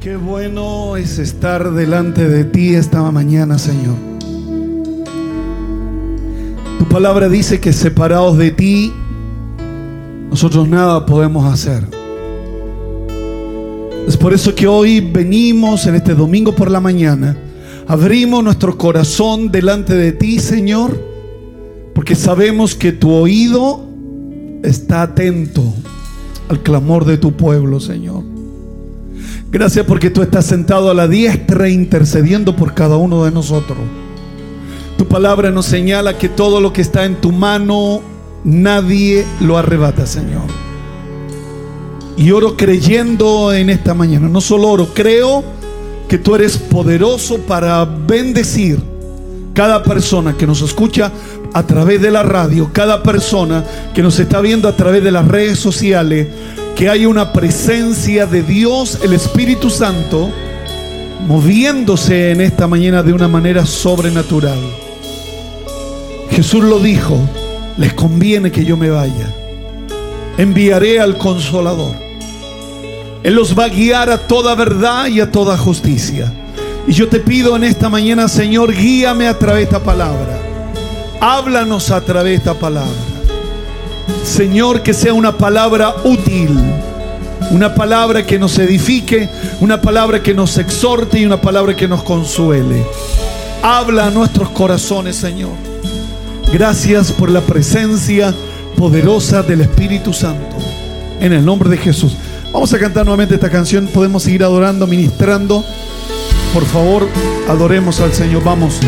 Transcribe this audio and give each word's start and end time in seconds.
Qué 0.00 0.16
bueno 0.16 0.96
es 0.96 1.18
estar 1.18 1.74
delante 1.74 2.26
de 2.26 2.44
ti 2.44 2.74
esta 2.74 3.02
mañana, 3.10 3.58
Señor. 3.58 3.96
Tu 6.78 6.86
palabra 6.86 7.28
dice 7.28 7.60
que 7.60 7.74
separados 7.74 8.38
de 8.38 8.50
ti, 8.50 8.94
nosotros 10.30 10.66
nada 10.66 11.04
podemos 11.04 11.44
hacer. 11.52 11.86
Es 14.08 14.16
por 14.16 14.32
eso 14.32 14.54
que 14.54 14.66
hoy 14.66 15.00
venimos 15.00 15.86
en 15.86 15.96
este 15.96 16.14
domingo 16.14 16.56
por 16.56 16.70
la 16.70 16.80
mañana, 16.80 17.36
abrimos 17.86 18.42
nuestro 18.42 18.78
corazón 18.78 19.52
delante 19.52 19.92
de 19.92 20.12
ti, 20.12 20.38
Señor, 20.38 20.98
porque 21.94 22.14
sabemos 22.14 22.74
que 22.74 22.92
tu 22.92 23.10
oído 23.10 23.86
está 24.62 25.02
atento 25.02 25.62
al 26.48 26.62
clamor 26.62 27.04
de 27.04 27.18
tu 27.18 27.32
pueblo, 27.32 27.80
Señor. 27.80 28.29
Gracias 29.52 29.84
porque 29.84 30.10
tú 30.10 30.22
estás 30.22 30.46
sentado 30.46 30.90
a 30.90 30.94
la 30.94 31.08
diestra 31.08 31.68
intercediendo 31.68 32.54
por 32.54 32.72
cada 32.72 32.96
uno 32.96 33.24
de 33.24 33.32
nosotros. 33.32 33.78
Tu 34.96 35.08
palabra 35.08 35.50
nos 35.50 35.66
señala 35.66 36.16
que 36.16 36.28
todo 36.28 36.60
lo 36.60 36.72
que 36.72 36.82
está 36.82 37.04
en 37.04 37.16
tu 37.16 37.32
mano, 37.32 38.00
nadie 38.44 39.26
lo 39.40 39.58
arrebata, 39.58 40.06
Señor. 40.06 40.44
Y 42.16 42.30
oro 42.30 42.56
creyendo 42.56 43.52
en 43.52 43.70
esta 43.70 43.92
mañana. 43.92 44.28
No 44.28 44.40
solo 44.40 44.68
oro, 44.68 44.88
creo 44.94 45.42
que 46.08 46.18
tú 46.18 46.36
eres 46.36 46.56
poderoso 46.56 47.38
para 47.38 47.84
bendecir 47.84 48.78
cada 49.52 49.82
persona 49.82 50.36
que 50.36 50.46
nos 50.46 50.62
escucha 50.62 51.10
a 51.52 51.66
través 51.66 52.00
de 52.00 52.12
la 52.12 52.22
radio, 52.22 52.70
cada 52.72 53.02
persona 53.02 53.64
que 53.94 54.02
nos 54.02 54.20
está 54.20 54.40
viendo 54.40 54.68
a 54.68 54.76
través 54.76 55.02
de 55.02 55.10
las 55.10 55.26
redes 55.26 55.58
sociales 55.58 56.28
que 56.80 56.88
hay 56.88 57.04
una 57.04 57.30
presencia 57.30 58.24
de 58.24 58.42
Dios, 58.42 59.00
el 59.02 59.12
Espíritu 59.12 59.68
Santo, 59.68 60.30
moviéndose 61.26 62.30
en 62.30 62.40
esta 62.40 62.66
mañana 62.66 63.02
de 63.02 63.12
una 63.12 63.28
manera 63.28 63.66
sobrenatural. 63.66 64.58
Jesús 66.30 66.64
lo 66.64 66.78
dijo, 66.78 67.20
les 67.76 67.92
conviene 67.92 68.50
que 68.50 68.64
yo 68.64 68.78
me 68.78 68.88
vaya. 68.88 69.30
Enviaré 70.38 71.00
al 71.00 71.18
consolador. 71.18 71.94
Él 73.24 73.34
los 73.34 73.58
va 73.58 73.64
a 73.64 73.68
guiar 73.68 74.08
a 74.08 74.16
toda 74.16 74.54
verdad 74.54 75.08
y 75.08 75.20
a 75.20 75.30
toda 75.30 75.58
justicia. 75.58 76.32
Y 76.86 76.94
yo 76.94 77.08
te 77.08 77.20
pido 77.20 77.56
en 77.56 77.64
esta 77.64 77.90
mañana, 77.90 78.26
Señor, 78.26 78.72
guíame 78.72 79.28
a 79.28 79.38
través 79.38 79.56
de 79.56 79.64
esta 79.64 79.84
palabra. 79.84 80.40
Háblanos 81.20 81.90
a 81.90 82.00
través 82.00 82.30
de 82.30 82.36
esta 82.36 82.54
palabra. 82.54 83.09
Señor, 84.24 84.82
que 84.82 84.94
sea 84.94 85.12
una 85.12 85.36
palabra 85.36 85.94
útil, 86.04 86.56
una 87.50 87.74
palabra 87.74 88.24
que 88.24 88.38
nos 88.38 88.58
edifique, 88.58 89.28
una 89.60 89.80
palabra 89.80 90.22
que 90.22 90.34
nos 90.34 90.56
exhorte 90.58 91.18
y 91.20 91.26
una 91.26 91.40
palabra 91.40 91.74
que 91.74 91.88
nos 91.88 92.02
consuele. 92.02 92.84
Habla 93.62 94.06
a 94.06 94.10
nuestros 94.10 94.50
corazones, 94.50 95.16
Señor. 95.16 95.52
Gracias 96.52 97.12
por 97.12 97.30
la 97.30 97.40
presencia 97.40 98.34
poderosa 98.76 99.42
del 99.42 99.60
Espíritu 99.60 100.12
Santo. 100.12 100.56
En 101.20 101.32
el 101.32 101.44
nombre 101.44 101.68
de 101.68 101.76
Jesús. 101.76 102.16
Vamos 102.52 102.72
a 102.72 102.78
cantar 102.78 103.04
nuevamente 103.04 103.34
esta 103.34 103.50
canción. 103.50 103.86
Podemos 103.88 104.22
seguir 104.22 104.42
adorando, 104.42 104.86
ministrando. 104.86 105.64
Por 106.52 106.64
favor, 106.64 107.06
adoremos 107.48 108.00
al 108.00 108.12
Señor. 108.12 108.42
Vamos. 108.42 108.80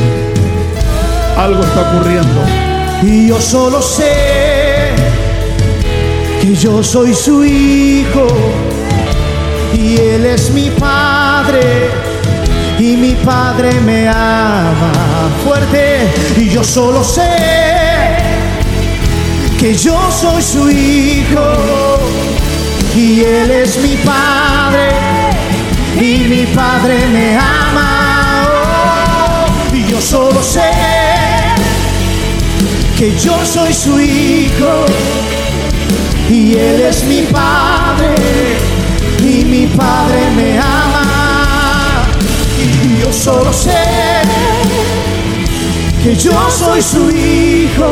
Algo 1.36 1.62
está 1.62 1.92
ocurriendo. 1.92 2.42
Y 3.02 3.28
yo 3.28 3.40
solo 3.40 3.82
sé 3.82 4.31
que 6.42 6.56
yo 6.56 6.82
soy 6.82 7.14
su 7.14 7.44
hijo 7.44 8.26
y 9.72 9.96
él 9.96 10.26
es 10.26 10.50
mi 10.50 10.70
padre 10.70 11.88
y 12.80 12.96
mi 12.96 13.14
padre 13.14 13.72
me 13.80 14.08
ama 14.08 15.30
fuerte. 15.44 16.00
Y 16.36 16.48
yo 16.48 16.64
solo 16.64 17.04
sé 17.04 18.16
que 19.56 19.72
yo 19.76 19.96
soy 20.10 20.42
su 20.42 20.68
hijo 20.68 22.00
y 22.96 23.20
él 23.20 23.50
es 23.52 23.78
mi 23.78 23.94
padre 23.98 24.88
y 25.94 26.26
mi 26.28 26.44
padre 26.46 27.06
me 27.06 27.36
ama. 27.36 28.48
Oh, 28.50 29.76
y 29.76 29.86
yo 29.88 30.00
solo 30.00 30.42
sé 30.42 30.72
que 32.98 33.16
yo 33.16 33.36
soy 33.46 33.72
su 33.72 34.00
hijo 34.00 34.86
y 36.32 36.54
Él 36.54 36.80
es 36.80 37.04
mi 37.04 37.22
Padre 37.22 38.14
y 39.18 39.44
mi 39.44 39.66
Padre 39.66 40.30
me 40.34 40.58
ama. 40.58 42.06
Y 42.58 43.02
yo 43.02 43.12
solo 43.12 43.52
sé 43.52 43.84
que 46.02 46.16
yo 46.16 46.32
soy 46.50 46.80
su 46.80 47.10
hijo. 47.10 47.90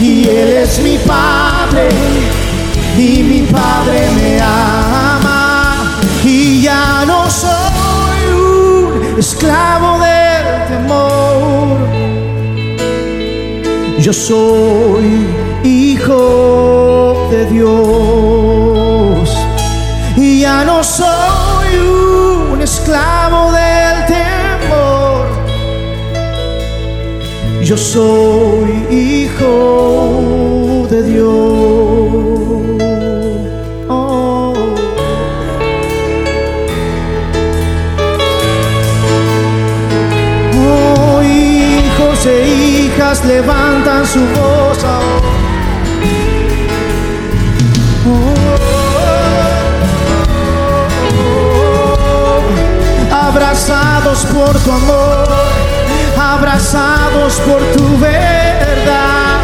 Y 0.00 0.28
Él 0.28 0.48
es 0.64 0.80
mi 0.80 0.96
Padre 0.98 1.88
y 2.96 3.22
mi 3.22 3.42
Padre 3.42 4.08
me 4.16 4.40
ama. 4.40 6.00
Y 6.24 6.62
ya 6.62 7.04
no 7.06 7.30
soy 7.30 8.20
un 8.32 9.18
esclavo 9.18 10.00
del 10.00 10.66
temor. 10.68 11.78
Yo 14.00 14.12
soy 14.12 15.47
hijo 15.64 17.28
de 17.30 17.44
Dios. 17.46 19.28
Y 20.16 20.40
ya 20.40 20.64
no 20.64 20.82
soy 20.82 21.78
un 22.52 22.60
esclavo 22.60 23.52
del 23.52 24.06
temor. 24.06 25.26
Yo 27.62 27.76
soy 27.76 28.70
hijo 28.90 30.86
de 30.90 31.02
Dios. 31.02 31.28
Oh. 33.88 34.54
oh 40.56 41.22
hijos 41.22 42.26
e 42.26 42.48
hijas 42.48 43.24
levantan 43.24 44.06
su 44.06 44.20
voz 44.20 44.82
ahora. 44.84 45.27
Abrazados 53.58 54.24
por 54.26 54.56
tu 54.60 54.70
amor, 54.70 55.28
abrazados 56.16 57.34
por 57.40 57.60
tu 57.76 57.98
verdad. 57.98 59.40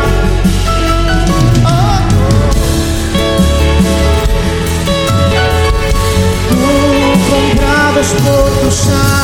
Comprados 7.29 8.07
por 8.25 8.51
tu 8.63 8.71
sangre. 8.71 9.15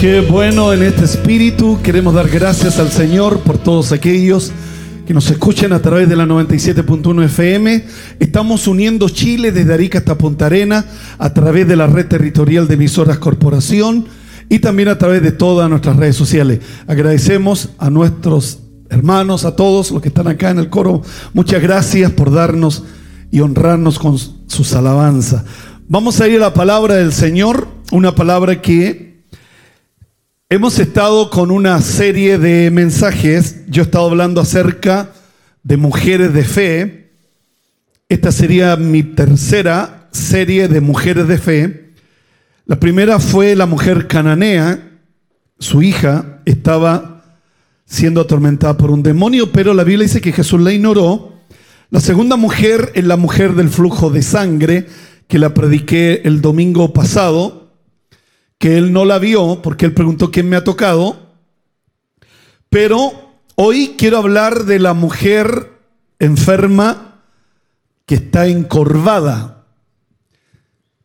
Qué 0.00 0.20
bueno 0.20 0.72
en 0.72 0.82
este 0.82 1.04
espíritu. 1.04 1.78
Queremos 1.82 2.14
dar 2.14 2.28
gracias 2.30 2.78
al 2.78 2.90
Señor 2.90 3.40
por 3.40 3.58
todos 3.58 3.92
aquellos 3.92 4.50
que 5.10 5.14
nos 5.14 5.28
escuchen 5.28 5.72
a 5.72 5.82
través 5.82 6.08
de 6.08 6.14
la 6.14 6.24
97.1 6.24 7.24
FM. 7.24 7.84
Estamos 8.20 8.68
uniendo 8.68 9.08
Chile 9.08 9.50
desde 9.50 9.74
Arica 9.74 9.98
hasta 9.98 10.16
Punta 10.16 10.46
Arena 10.46 10.84
a 11.18 11.34
través 11.34 11.66
de 11.66 11.74
la 11.74 11.88
red 11.88 12.06
territorial 12.06 12.68
de 12.68 12.74
emisoras 12.74 13.18
Corporación 13.18 14.06
y 14.48 14.60
también 14.60 14.88
a 14.88 14.98
través 14.98 15.20
de 15.20 15.32
todas 15.32 15.68
nuestras 15.68 15.96
redes 15.96 16.14
sociales. 16.14 16.60
Agradecemos 16.86 17.70
a 17.78 17.90
nuestros 17.90 18.60
hermanos, 18.88 19.44
a 19.44 19.56
todos 19.56 19.90
los 19.90 20.00
que 20.00 20.10
están 20.10 20.28
acá 20.28 20.50
en 20.50 20.60
el 20.60 20.70
coro. 20.70 21.02
Muchas 21.34 21.60
gracias 21.60 22.12
por 22.12 22.30
darnos 22.30 22.84
y 23.32 23.40
honrarnos 23.40 23.98
con 23.98 24.16
sus 24.16 24.72
alabanzas. 24.74 25.42
Vamos 25.88 26.20
a 26.20 26.28
ir 26.28 26.36
a 26.36 26.42
la 26.42 26.54
palabra 26.54 26.94
del 26.94 27.12
Señor, 27.12 27.66
una 27.90 28.14
palabra 28.14 28.62
que 28.62 29.09
Hemos 30.52 30.80
estado 30.80 31.30
con 31.30 31.52
una 31.52 31.80
serie 31.80 32.36
de 32.36 32.72
mensajes. 32.72 33.66
Yo 33.68 33.82
he 33.82 33.84
estado 33.84 34.06
hablando 34.06 34.40
acerca 34.40 35.12
de 35.62 35.76
mujeres 35.76 36.34
de 36.34 36.42
fe. 36.42 37.12
Esta 38.08 38.32
sería 38.32 38.74
mi 38.74 39.04
tercera 39.04 40.08
serie 40.10 40.66
de 40.66 40.80
mujeres 40.80 41.28
de 41.28 41.38
fe. 41.38 41.92
La 42.66 42.80
primera 42.80 43.20
fue 43.20 43.54
la 43.54 43.66
mujer 43.66 44.08
cananea. 44.08 44.98
Su 45.60 45.84
hija 45.84 46.40
estaba 46.44 47.38
siendo 47.84 48.20
atormentada 48.20 48.76
por 48.76 48.90
un 48.90 49.04
demonio, 49.04 49.52
pero 49.52 49.72
la 49.72 49.84
Biblia 49.84 50.08
dice 50.08 50.20
que 50.20 50.32
Jesús 50.32 50.60
la 50.60 50.72
ignoró. 50.72 51.32
La 51.90 52.00
segunda 52.00 52.34
mujer 52.34 52.90
es 52.96 53.04
la 53.04 53.16
mujer 53.16 53.54
del 53.54 53.68
flujo 53.68 54.10
de 54.10 54.22
sangre, 54.22 54.88
que 55.28 55.38
la 55.38 55.54
prediqué 55.54 56.22
el 56.24 56.40
domingo 56.40 56.92
pasado 56.92 57.59
que 58.60 58.76
él 58.76 58.92
no 58.92 59.06
la 59.06 59.18
vio 59.18 59.62
porque 59.62 59.86
él 59.86 59.94
preguntó 59.94 60.30
quién 60.30 60.46
me 60.48 60.54
ha 60.54 60.62
tocado. 60.62 61.30
Pero 62.68 63.32
hoy 63.54 63.94
quiero 63.96 64.18
hablar 64.18 64.66
de 64.66 64.78
la 64.78 64.92
mujer 64.92 65.72
enferma 66.18 67.22
que 68.04 68.16
está 68.16 68.46
encorvada. 68.48 69.64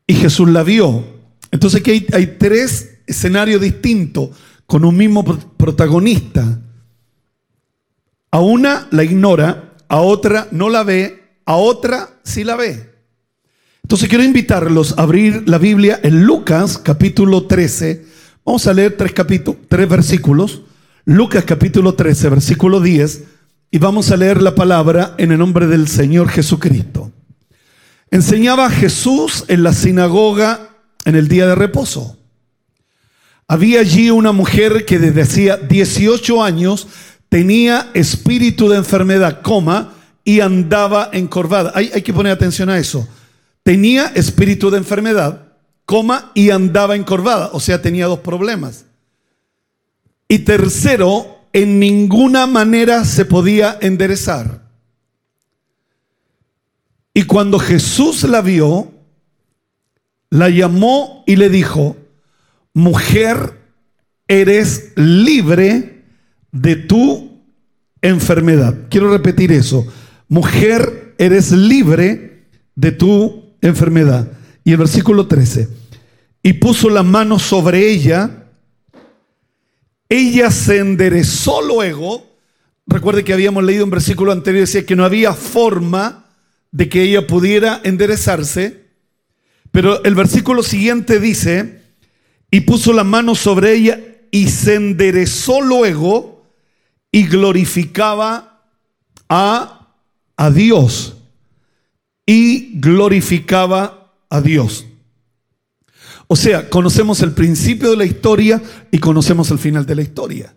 Y 0.05 0.15
Jesús 0.15 0.49
la 0.49 0.63
vio. 0.63 1.05
Entonces 1.49 1.79
aquí 1.79 1.91
hay, 1.91 2.07
hay 2.11 2.35
tres 2.37 2.99
escenarios 3.07 3.61
distintos 3.61 4.31
con 4.65 4.83
un 4.83 4.97
mismo 4.97 5.23
protagonista. 5.23 6.59
A 8.31 8.39
una 8.41 8.89
la 8.91 9.05
ignora, 9.05 9.75
a 9.87 10.01
otra 10.01 10.49
no 10.51 10.69
la 10.69 10.83
ve, 10.83 11.39
a 11.45 11.55
otra 11.55 12.19
sí 12.21 12.43
la 12.43 12.57
ve. 12.57 12.94
Entonces 13.85 14.09
quiero 14.09 14.23
invitarlos 14.23 14.97
a 14.97 15.03
abrir 15.03 15.43
la 15.47 15.59
Biblia 15.59 15.99
en 16.01 16.23
Lucas 16.23 16.79
capítulo 16.79 17.45
13. 17.45 18.03
Vamos 18.43 18.65
a 18.65 18.73
leer 18.73 18.97
tres, 18.97 19.13
tres 19.69 19.87
versículos. 19.87 20.63
Lucas 21.05 21.43
capítulo 21.45 21.93
13, 21.93 22.29
versículo 22.29 22.81
10. 22.81 23.25
Y 23.69 23.77
vamos 23.77 24.09
a 24.09 24.17
leer 24.17 24.41
la 24.41 24.55
palabra 24.55 25.13
en 25.19 25.31
el 25.31 25.37
nombre 25.37 25.67
del 25.67 25.87
Señor 25.87 26.29
Jesucristo. 26.29 27.11
Enseñaba 28.09 28.71
Jesús 28.71 29.45
en 29.49 29.61
la 29.61 29.71
sinagoga 29.71 30.71
en 31.05 31.15
el 31.15 31.27
día 31.27 31.45
de 31.45 31.53
reposo. 31.53 32.17
Había 33.47 33.81
allí 33.81 34.09
una 34.09 34.31
mujer 34.31 34.85
que 34.85 34.97
desde 34.97 35.21
hacía 35.21 35.57
18 35.57 36.43
años 36.43 36.87
tenía 37.29 37.91
espíritu 37.93 38.67
de 38.67 38.77
enfermedad, 38.77 39.43
coma, 39.43 39.93
y 40.23 40.39
andaba 40.39 41.11
encorvada. 41.13 41.71
Hay, 41.75 41.91
hay 41.93 42.01
que 42.01 42.13
poner 42.13 42.31
atención 42.31 42.71
a 42.71 42.79
eso. 42.79 43.07
Tenía 43.65 44.05
espíritu 44.13 44.69
de 44.69 44.77
enfermedad, 44.77 45.53
coma, 45.85 46.31
y 46.35 46.51
andaba 46.51 46.95
encorvada. 46.95 47.49
O 47.51 47.59
sea, 47.59 47.81
tenía 47.81 48.05
dos 48.05 48.19
problemas. 48.19 48.85
Y 50.27 50.39
tercero, 50.39 51.39
en 51.51 51.79
ninguna 51.79 52.45
manera 52.45 53.03
se 53.05 53.25
podía 53.25 53.75
enderezar. 53.81 54.69
Y 57.11 57.23
cuando 57.23 57.57
Jesús 57.57 58.21
la 58.25 58.41
vio, 58.41 58.93
la 60.29 60.49
llamó 60.49 61.23
y 61.25 61.35
le 61.35 61.49
dijo, 61.49 61.97
mujer, 62.71 63.59
eres 64.27 64.91
libre 64.95 66.03
de 66.51 66.75
tu 66.75 67.41
enfermedad. 68.03 68.75
Quiero 68.91 69.09
repetir 69.11 69.51
eso. 69.51 69.91
Mujer, 70.27 71.15
eres 71.17 71.51
libre 71.51 72.45
de 72.75 72.91
tu 72.91 73.44
enfermedad. 73.69 74.31
Y 74.63 74.71
el 74.71 74.77
versículo 74.77 75.27
13. 75.27 75.69
Y 76.43 76.53
puso 76.53 76.89
la 76.89 77.03
mano 77.03 77.39
sobre 77.39 77.89
ella. 77.89 78.45
Ella 80.09 80.51
se 80.51 80.79
enderezó 80.79 81.61
luego. 81.61 82.37
Recuerde 82.87 83.23
que 83.23 83.33
habíamos 83.33 83.63
leído 83.63 83.83
un 83.83 83.91
versículo 83.91 84.31
anterior, 84.31 84.61
decía 84.61 84.85
que 84.85 84.95
no 84.95 85.05
había 85.05 85.33
forma 85.33 86.25
de 86.71 86.89
que 86.89 87.01
ella 87.01 87.25
pudiera 87.25 87.81
enderezarse. 87.83 88.85
Pero 89.71 90.03
el 90.03 90.15
versículo 90.15 90.61
siguiente 90.61 91.19
dice, 91.19 91.81
y 92.51 92.61
puso 92.61 92.93
la 92.93 93.03
mano 93.03 93.35
sobre 93.35 93.73
ella 93.73 93.99
y 94.31 94.49
se 94.49 94.75
enderezó 94.75 95.61
luego 95.61 96.45
y 97.11 97.27
glorificaba 97.27 98.61
a, 99.27 99.95
a 100.37 100.51
Dios. 100.51 101.15
Y 102.25 102.79
glorificaba 102.79 104.13
a 104.29 104.41
Dios. 104.41 104.85
O 106.27 106.35
sea, 106.35 106.69
conocemos 106.69 107.21
el 107.21 107.31
principio 107.31 107.91
de 107.91 107.97
la 107.97 108.05
historia 108.05 108.61
y 108.91 108.97
conocemos 108.97 109.51
el 109.51 109.59
final 109.59 109.85
de 109.85 109.95
la 109.95 110.01
historia. 110.01 110.55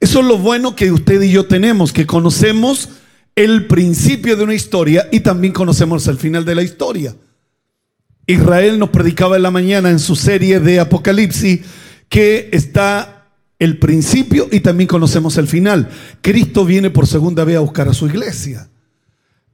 Eso 0.00 0.20
es 0.20 0.26
lo 0.26 0.38
bueno 0.38 0.76
que 0.76 0.92
usted 0.92 1.20
y 1.22 1.30
yo 1.30 1.46
tenemos, 1.46 1.92
que 1.92 2.06
conocemos 2.06 2.88
el 3.34 3.66
principio 3.66 4.36
de 4.36 4.44
una 4.44 4.54
historia 4.54 5.08
y 5.12 5.20
también 5.20 5.52
conocemos 5.52 6.06
el 6.06 6.18
final 6.18 6.44
de 6.44 6.54
la 6.54 6.62
historia. 6.62 7.14
Israel 8.26 8.78
nos 8.78 8.90
predicaba 8.90 9.36
en 9.36 9.42
la 9.42 9.50
mañana 9.50 9.90
en 9.90 9.98
su 9.98 10.14
serie 10.14 10.60
de 10.60 10.80
Apocalipsis 10.80 11.60
que 12.08 12.48
está 12.52 13.26
el 13.58 13.78
principio 13.78 14.48
y 14.50 14.60
también 14.60 14.88
conocemos 14.88 15.36
el 15.36 15.48
final. 15.48 15.88
Cristo 16.20 16.64
viene 16.64 16.90
por 16.90 17.06
segunda 17.06 17.44
vez 17.44 17.56
a 17.56 17.60
buscar 17.60 17.88
a 17.88 17.94
su 17.94 18.06
iglesia. 18.06 18.68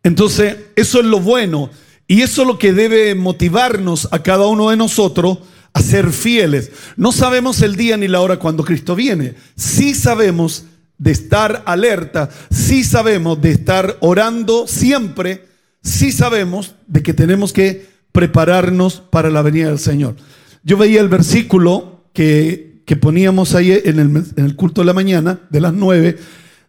Entonces, 0.05 0.57
eso 0.77 1.01
es 1.01 1.07
lo 1.07 1.19
bueno 1.19 1.71
y 2.07 2.23
eso 2.23 2.43
es 2.43 2.49
lo 2.49 2.59
que 2.59 2.73
debe 2.73 3.15
motivarnos 3.15 4.07
a 4.13 4.23
cada 4.23 4.47
uno 4.47 4.71
de 4.71 4.77
nosotros 4.77 5.39
a 5.73 5.81
ser 5.81 6.13
fieles. 6.13 6.71
No 6.97 7.11
sabemos 7.11 7.63
el 7.63 7.75
día 7.75 7.97
ni 7.97 8.07
la 8.07 8.21
hora 8.21 8.39
cuando 8.39 8.65
Cristo 8.65 8.95
viene. 8.95 9.35
Sí 9.57 9.95
sabemos 9.95 10.67
de 10.99 11.11
estar 11.11 11.63
alerta, 11.67 12.31
sí 12.51 12.85
sabemos 12.85 13.41
de 13.41 13.51
estar 13.51 13.97
orando 14.01 14.67
siempre, 14.69 15.47
sí 15.83 16.13
sabemos 16.13 16.77
de 16.87 17.03
que 17.03 17.15
tenemos 17.15 17.53
que 17.53 17.87
prepararnos 18.13 19.01
para 19.01 19.31
la 19.31 19.43
venida 19.43 19.69
del 19.69 19.81
Señor. 19.81 20.17
Yo 20.63 20.77
veía 20.77 21.01
el 21.01 21.09
versículo 21.09 22.05
que, 22.13 22.83
que 22.87 22.97
poníamos 22.97 23.55
ahí 23.55 23.73
en 23.73 23.99
el, 23.99 24.25
en 24.37 24.45
el 24.45 24.55
culto 24.55 24.83
de 24.83 24.87
la 24.87 24.93
mañana, 24.93 25.41
de 25.51 25.61
las 25.61 25.73
nueve, 25.73 26.19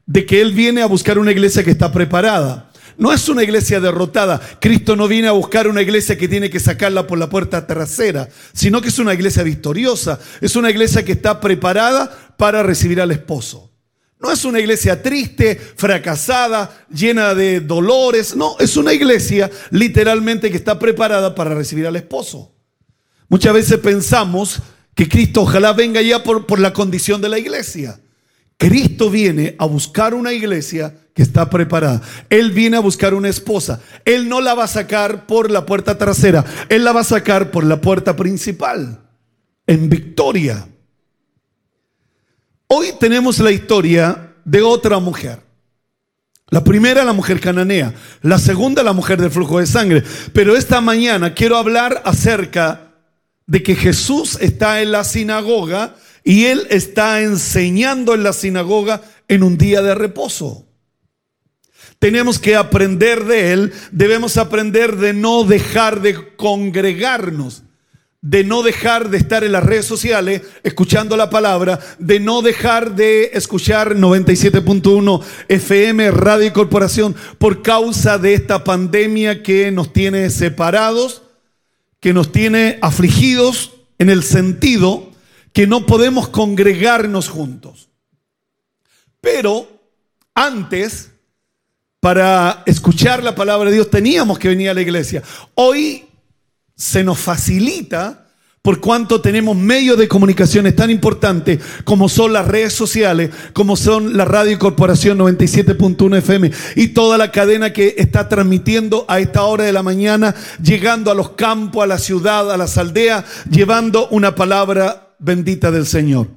de 0.07 0.25
que 0.25 0.41
Él 0.41 0.53
viene 0.53 0.81
a 0.81 0.87
buscar 0.87 1.19
una 1.19 1.31
iglesia 1.31 1.63
que 1.63 1.71
está 1.71 1.91
preparada. 1.91 2.71
No 2.97 3.11
es 3.11 3.27
una 3.27 3.43
iglesia 3.43 3.79
derrotada. 3.79 4.39
Cristo 4.59 4.95
no 4.95 5.07
viene 5.07 5.27
a 5.27 5.33
buscar 5.33 5.67
una 5.67 5.81
iglesia 5.81 6.17
que 6.17 6.27
tiene 6.27 6.49
que 6.49 6.59
sacarla 6.59 7.07
por 7.07 7.17
la 7.17 7.29
puerta 7.29 7.67
trasera, 7.67 8.29
sino 8.53 8.81
que 8.81 8.87
es 8.87 8.99
una 8.99 9.13
iglesia 9.13 9.43
victoriosa. 9.43 10.19
Es 10.41 10.55
una 10.55 10.69
iglesia 10.69 11.03
que 11.03 11.11
está 11.11 11.41
preparada 11.41 12.35
para 12.37 12.63
recibir 12.63 13.01
al 13.01 13.11
esposo. 13.11 13.71
No 14.19 14.31
es 14.31 14.45
una 14.45 14.59
iglesia 14.59 15.03
triste, 15.03 15.59
fracasada, 15.75 16.85
llena 16.89 17.35
de 17.35 17.59
dolores. 17.59 18.35
No, 18.35 18.55
es 18.59 18.77
una 18.77 18.93
iglesia 18.93 19.51
literalmente 19.71 20.49
que 20.49 20.57
está 20.57 20.79
preparada 20.79 21.35
para 21.35 21.53
recibir 21.53 21.85
al 21.85 21.97
esposo. 21.97 22.55
Muchas 23.27 23.53
veces 23.53 23.77
pensamos 23.79 24.61
que 24.93 25.09
Cristo 25.09 25.41
ojalá 25.41 25.73
venga 25.73 26.01
ya 26.01 26.23
por, 26.23 26.45
por 26.45 26.59
la 26.59 26.71
condición 26.71 27.21
de 27.21 27.29
la 27.29 27.39
iglesia. 27.39 27.99
Cristo 28.57 29.09
viene 29.09 29.55
a 29.59 29.65
buscar 29.65 30.13
una 30.13 30.31
iglesia 30.31 30.95
que 31.15 31.23
está 31.23 31.49
preparada. 31.49 32.01
Él 32.29 32.51
viene 32.51 32.75
a 32.75 32.81
buscar 32.81 33.13
una 33.13 33.29
esposa. 33.29 33.79
Él 34.03 34.27
no 34.27 34.41
la 34.41 34.53
va 34.53 34.65
a 34.65 34.67
sacar 34.67 35.25
por 35.25 35.49
la 35.49 35.65
puerta 35.65 35.97
trasera. 35.97 36.43
Él 36.67 36.83
la 36.83 36.91
va 36.91 37.01
a 37.01 37.05
sacar 37.05 37.51
por 37.51 37.63
la 37.63 37.79
puerta 37.79 38.17
principal. 38.17 38.99
En 39.65 39.89
victoria. 39.89 40.67
Hoy 42.67 42.89
tenemos 42.99 43.39
la 43.39 43.51
historia 43.51 44.33
de 44.43 44.61
otra 44.61 44.99
mujer. 44.99 45.39
La 46.49 46.65
primera, 46.65 47.05
la 47.05 47.13
mujer 47.13 47.39
cananea. 47.39 47.93
La 48.21 48.37
segunda, 48.37 48.83
la 48.83 48.93
mujer 48.93 49.19
del 49.21 49.31
flujo 49.31 49.59
de 49.59 49.67
sangre. 49.67 50.03
Pero 50.33 50.57
esta 50.57 50.81
mañana 50.81 51.33
quiero 51.33 51.55
hablar 51.55 52.01
acerca 52.03 52.91
de 53.47 53.63
que 53.63 53.75
Jesús 53.75 54.37
está 54.41 54.81
en 54.81 54.91
la 54.91 55.05
sinagoga 55.05 55.95
y 56.25 56.45
él 56.47 56.67
está 56.69 57.21
enseñando 57.21 58.13
en 58.13 58.23
la 58.23 58.33
sinagoga 58.33 59.01
en 59.29 59.43
un 59.43 59.57
día 59.57 59.81
de 59.81 59.95
reposo. 59.95 60.65
Tenemos 61.99 62.39
que 62.39 62.55
aprender 62.55 63.25
de 63.25 63.53
él, 63.53 63.73
debemos 63.91 64.37
aprender 64.37 64.97
de 64.97 65.13
no 65.13 65.43
dejar 65.43 66.01
de 66.01 66.35
congregarnos 66.35 67.63
de 68.25 68.43
no 68.43 68.63
dejar 68.63 69.11
de 69.11 69.19
estar 69.19 69.43
en 69.43 69.51
las 69.51 69.63
redes 69.63 69.85
sociales 69.85 70.41
escuchando 70.63 71.15
la 71.15 71.29
palabra, 71.29 71.79
de 71.99 72.19
no 72.19 72.41
dejar 72.41 72.95
de 72.95 73.29
escuchar 73.33 73.95
97.1 73.95 75.23
FM 75.47 76.09
Radio 76.09 76.47
y 76.47 76.51
Corporación 76.51 77.15
por 77.37 77.61
causa 77.61 78.17
de 78.17 78.33
esta 78.33 78.63
pandemia 78.63 79.43
que 79.43 79.69
nos 79.71 79.93
tiene 79.93 80.31
separados, 80.31 81.21
que 81.99 82.13
nos 82.13 82.31
tiene 82.31 82.79
afligidos 82.81 83.73
en 83.99 84.09
el 84.09 84.23
sentido 84.23 85.11
que 85.53 85.67
no 85.67 85.85
podemos 85.85 86.27
congregarnos 86.27 87.29
juntos. 87.29 87.89
Pero 89.21 89.67
antes, 90.33 91.11
para 92.05 92.61
escuchar 92.67 93.23
la 93.23 93.33
palabra 93.33 93.71
de 93.71 93.77
Dios, 93.77 93.89
teníamos 93.89 94.37
que 94.37 94.47
venir 94.47 94.69
a 94.69 94.75
la 94.75 94.81
iglesia. 94.81 95.23
Hoy 95.55 96.05
se 96.75 97.03
nos 97.03 97.17
facilita 97.17 98.27
por 98.61 98.79
cuanto 98.79 99.21
tenemos 99.21 99.57
medios 99.57 99.97
de 99.97 100.07
comunicaciones 100.07 100.75
tan 100.75 100.91
importantes 100.91 101.59
como 101.83 102.07
son 102.07 102.31
las 102.31 102.47
redes 102.47 102.73
sociales, 102.73 103.31
como 103.53 103.75
son 103.75 104.15
la 104.15 104.23
radio 104.23 104.59
corporación 104.59 105.17
97.1 105.17 106.17
FM 106.17 106.51
y 106.75 106.89
toda 106.89 107.17
la 107.17 107.31
cadena 107.31 107.73
que 107.73 107.95
está 107.97 108.29
transmitiendo 108.29 109.05
a 109.07 109.19
esta 109.19 109.41
hora 109.41 109.63
de 109.63 109.73
la 109.73 109.81
mañana, 109.81 110.35
llegando 110.61 111.09
a 111.09 111.15
los 111.15 111.31
campos, 111.31 111.83
a 111.83 111.87
la 111.87 111.97
ciudad, 111.97 112.51
a 112.51 112.57
las 112.57 112.77
aldeas, 112.77 113.25
llevando 113.49 114.09
una 114.09 114.35
palabra 114.35 115.15
bendita 115.17 115.71
del 115.71 115.87
Señor. 115.87 116.27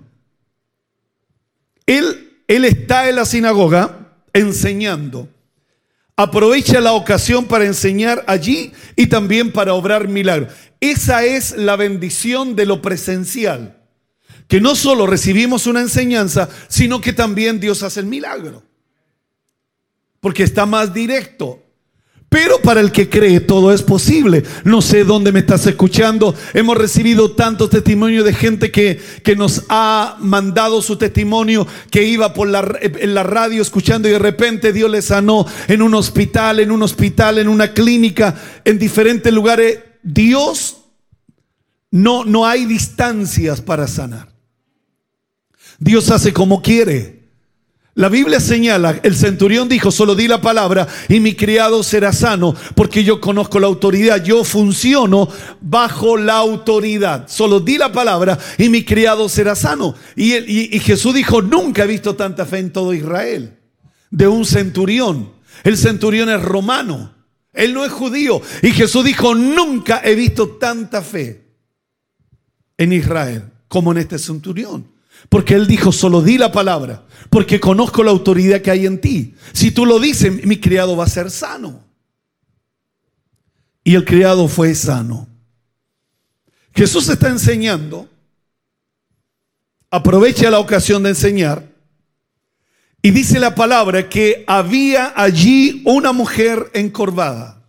Él, 1.84 2.40
él 2.48 2.64
está 2.64 3.10
en 3.10 3.16
la 3.16 3.26
sinagoga 3.26 4.14
enseñando. 4.32 5.28
Aprovecha 6.20 6.80
la 6.80 6.94
ocasión 6.94 7.44
para 7.44 7.64
enseñar 7.64 8.24
allí 8.26 8.72
y 8.96 9.06
también 9.06 9.52
para 9.52 9.74
obrar 9.74 10.08
milagros. 10.08 10.52
Esa 10.80 11.22
es 11.22 11.56
la 11.56 11.76
bendición 11.76 12.56
de 12.56 12.66
lo 12.66 12.82
presencial. 12.82 13.80
Que 14.48 14.60
no 14.60 14.74
solo 14.74 15.06
recibimos 15.06 15.68
una 15.68 15.80
enseñanza, 15.80 16.48
sino 16.66 17.00
que 17.00 17.12
también 17.12 17.60
Dios 17.60 17.84
hace 17.84 18.00
el 18.00 18.06
milagro. 18.06 18.64
Porque 20.18 20.42
está 20.42 20.66
más 20.66 20.92
directo. 20.92 21.62
Pero 22.28 22.60
para 22.60 22.80
el 22.80 22.92
que 22.92 23.08
cree 23.08 23.40
todo 23.40 23.72
es 23.72 23.82
posible. 23.82 24.42
No 24.64 24.82
sé 24.82 25.04
dónde 25.04 25.32
me 25.32 25.40
estás 25.40 25.66
escuchando. 25.66 26.34
Hemos 26.52 26.76
recibido 26.76 27.32
tantos 27.32 27.70
testimonios 27.70 28.24
de 28.24 28.34
gente 28.34 28.70
que, 28.70 29.00
que 29.24 29.34
nos 29.34 29.64
ha 29.70 30.18
mandado 30.20 30.82
su 30.82 30.96
testimonio, 30.96 31.66
que 31.90 32.04
iba 32.04 32.34
por 32.34 32.48
la, 32.48 32.78
en 32.82 33.14
la 33.14 33.22
radio 33.22 33.62
escuchando 33.62 34.08
y 34.08 34.12
de 34.12 34.18
repente 34.18 34.74
Dios 34.74 34.90
le 34.90 35.00
sanó 35.00 35.46
en 35.68 35.80
un 35.80 35.94
hospital, 35.94 36.60
en 36.60 36.70
un 36.70 36.82
hospital, 36.82 37.38
en 37.38 37.48
una 37.48 37.72
clínica, 37.72 38.34
en 38.64 38.78
diferentes 38.78 39.32
lugares. 39.32 39.78
Dios 40.02 40.76
no, 41.90 42.26
no 42.26 42.46
hay 42.46 42.66
distancias 42.66 43.62
para 43.62 43.88
sanar. 43.88 44.34
Dios 45.78 46.10
hace 46.10 46.34
como 46.34 46.60
quiere. 46.60 47.17
La 47.98 48.08
Biblia 48.08 48.38
señala, 48.38 49.00
el 49.02 49.16
centurión 49.16 49.68
dijo, 49.68 49.90
solo 49.90 50.14
di 50.14 50.28
la 50.28 50.40
palabra 50.40 50.86
y 51.08 51.18
mi 51.18 51.34
criado 51.34 51.82
será 51.82 52.12
sano, 52.12 52.54
porque 52.76 53.02
yo 53.02 53.20
conozco 53.20 53.58
la 53.58 53.66
autoridad, 53.66 54.22
yo 54.22 54.44
funciono 54.44 55.28
bajo 55.60 56.16
la 56.16 56.36
autoridad. 56.36 57.26
Solo 57.26 57.58
di 57.58 57.76
la 57.76 57.90
palabra 57.90 58.38
y 58.56 58.68
mi 58.68 58.84
criado 58.84 59.28
será 59.28 59.56
sano. 59.56 59.96
Y, 60.14 60.78
Jesús 60.78 61.12
dijo, 61.12 61.42
nunca 61.42 61.82
he 61.82 61.86
visto 61.88 62.14
tanta 62.14 62.46
fe 62.46 62.58
en 62.58 62.72
todo 62.72 62.94
Israel, 62.94 63.58
de 64.12 64.28
un 64.28 64.44
centurión. 64.44 65.32
El 65.64 65.76
centurión 65.76 66.30
es 66.30 66.40
romano, 66.40 67.12
él 67.52 67.74
no 67.74 67.84
es 67.84 67.90
judío. 67.90 68.40
Y 68.62 68.70
Jesús 68.70 69.04
dijo, 69.04 69.34
nunca 69.34 70.02
he 70.04 70.14
visto 70.14 70.50
tanta 70.50 71.02
fe 71.02 71.48
en 72.76 72.92
Israel 72.92 73.50
como 73.66 73.90
en 73.90 73.98
este 73.98 74.20
centurión. 74.20 74.97
Porque 75.28 75.54
él 75.54 75.66
dijo, 75.66 75.92
solo 75.92 76.22
di 76.22 76.38
la 76.38 76.52
palabra, 76.52 77.04
porque 77.30 77.60
conozco 77.60 78.02
la 78.02 78.10
autoridad 78.10 78.62
que 78.62 78.70
hay 78.70 78.86
en 78.86 79.00
ti. 79.00 79.34
Si 79.52 79.70
tú 79.70 79.84
lo 79.84 79.98
dices, 79.98 80.44
mi 80.44 80.58
criado 80.58 80.96
va 80.96 81.04
a 81.04 81.08
ser 81.08 81.30
sano. 81.30 81.84
Y 83.84 83.94
el 83.94 84.04
criado 84.04 84.48
fue 84.48 84.74
sano. 84.74 85.28
Jesús 86.74 87.08
está 87.08 87.28
enseñando, 87.28 88.08
aprovecha 89.90 90.50
la 90.50 90.60
ocasión 90.60 91.02
de 91.02 91.10
enseñar, 91.10 91.68
y 93.02 93.10
dice 93.10 93.38
la 93.38 93.54
palabra 93.54 94.08
que 94.08 94.44
había 94.46 95.12
allí 95.16 95.82
una 95.84 96.12
mujer 96.12 96.70
encorvada, 96.74 97.64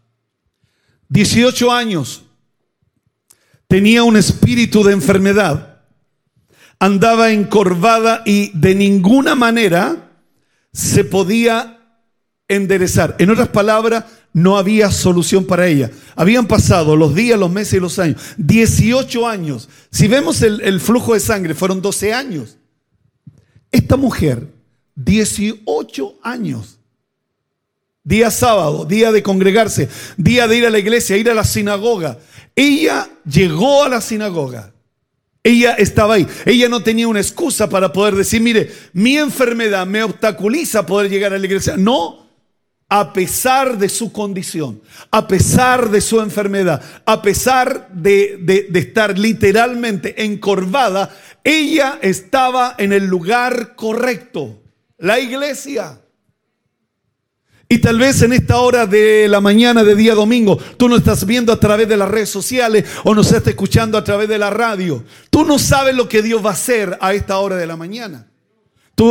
18 1.09 1.71
años, 1.71 2.23
tenía 3.67 4.03
un 4.03 4.17
espíritu 4.17 4.83
de 4.83 4.93
enfermedad 4.93 5.68
andaba 6.79 7.31
encorvada 7.31 8.23
y 8.25 8.51
de 8.57 8.73
ninguna 8.73 9.35
manera 9.35 10.09
se 10.71 11.03
podía 11.03 11.77
enderezar. 12.47 13.15
En 13.19 13.29
otras 13.29 13.49
palabras, 13.49 14.05
no 14.31 14.57
había 14.57 14.91
solución 14.91 15.45
para 15.45 15.67
ella. 15.67 15.91
Habían 16.15 16.47
pasado 16.47 16.95
los 16.95 17.13
días, 17.13 17.37
los 17.37 17.51
meses 17.51 17.73
y 17.73 17.79
los 17.79 17.99
años. 17.99 18.21
18 18.37 19.27
años. 19.27 19.69
Si 19.91 20.07
vemos 20.07 20.41
el, 20.41 20.79
flujo 20.79 21.13
de 21.13 21.19
sangre, 21.19 21.53
fueron 21.53 21.81
12 21.81 22.13
años. 22.13 22.57
Esta 23.71 23.97
mujer, 23.97 24.47
18 24.95 26.15
años. 26.23 26.77
Día 28.03 28.31
sábado, 28.31 28.85
día 28.85 29.11
de 29.11 29.21
congregarse, 29.21 29.89
día 30.17 30.47
de 30.47 30.57
ir 30.57 30.65
a 30.65 30.69
la 30.69 30.79
iglesia, 30.79 31.17
ir 31.17 31.29
a 31.29 31.33
la 31.33 31.43
sinagoga. 31.43 32.17
Ella 32.55 33.07
llegó 33.25 33.83
a 33.83 33.89
la 33.89 34.01
sinagoga 34.01 34.73
ella 35.43 35.73
estaba 35.73 36.15
ahí. 36.15 36.27
Ella 36.45 36.69
no 36.69 36.83
tenía 36.83 37.07
una 37.07 37.21
excusa 37.21 37.69
para 37.69 37.93
poder 37.93 38.15
decir, 38.15 38.41
mire, 38.41 38.71
mi 38.93 39.17
enfermedad 39.17 39.87
me 39.87 40.03
obstaculiza 40.03 40.85
poder 40.85 41.09
llegar 41.09 41.33
a 41.33 41.37
la 41.37 41.45
iglesia. 41.45 41.75
No, 41.77 42.27
a 42.89 43.13
pesar 43.13 43.77
de 43.77 43.87
su 43.87 44.11
condición, 44.11 44.81
a 45.11 45.27
pesar 45.27 45.89
de 45.89 46.01
su 46.01 46.19
enfermedad, 46.19 46.81
a 47.05 47.21
pesar 47.21 47.89
de, 47.93 48.37
de 48.69 48.79
estar 48.79 49.17
literalmente 49.17 50.23
encorvada, 50.23 51.15
ella 51.43 51.99
estaba 52.01 52.75
en 52.77 52.91
el 52.91 53.05
lugar 53.05 53.75
correcto, 53.75 54.61
la 54.97 55.19
iglesia. 55.19 56.01
Y 57.71 57.77
tal 57.77 57.99
vez 57.99 58.23
en 58.23 58.33
esta 58.33 58.57
hora 58.57 58.87
de 58.87 59.27
la 59.27 59.41
mañana 59.41 59.83
de 59.83 59.95
día 59.95 60.15
domingo, 60.15 60.57
tú 60.77 60.89
no 60.89 60.95
estás 60.95 61.23
viendo 61.23 61.53
a 61.53 61.59
través 61.59 61.87
de 61.87 61.97
las 61.97 62.09
redes 62.09 62.29
sociales 62.29 62.83
o 63.03 63.13
no 63.13 63.21
estás 63.21 63.45
escuchando 63.45 63.95
a 63.95 64.03
través 64.03 64.27
de 64.27 64.39
la 64.39 64.49
radio. 64.49 65.03
Tú 65.29 65.45
no 65.45 65.59
sabes 65.59 65.93
lo 65.93 66.09
que 66.09 66.23
Dios 66.23 66.43
va 66.43 66.49
a 66.49 66.53
hacer 66.53 66.97
a 66.99 67.13
esta 67.13 67.37
hora 67.37 67.57
de 67.57 67.67
la 67.67 67.75
mañana 67.75 68.25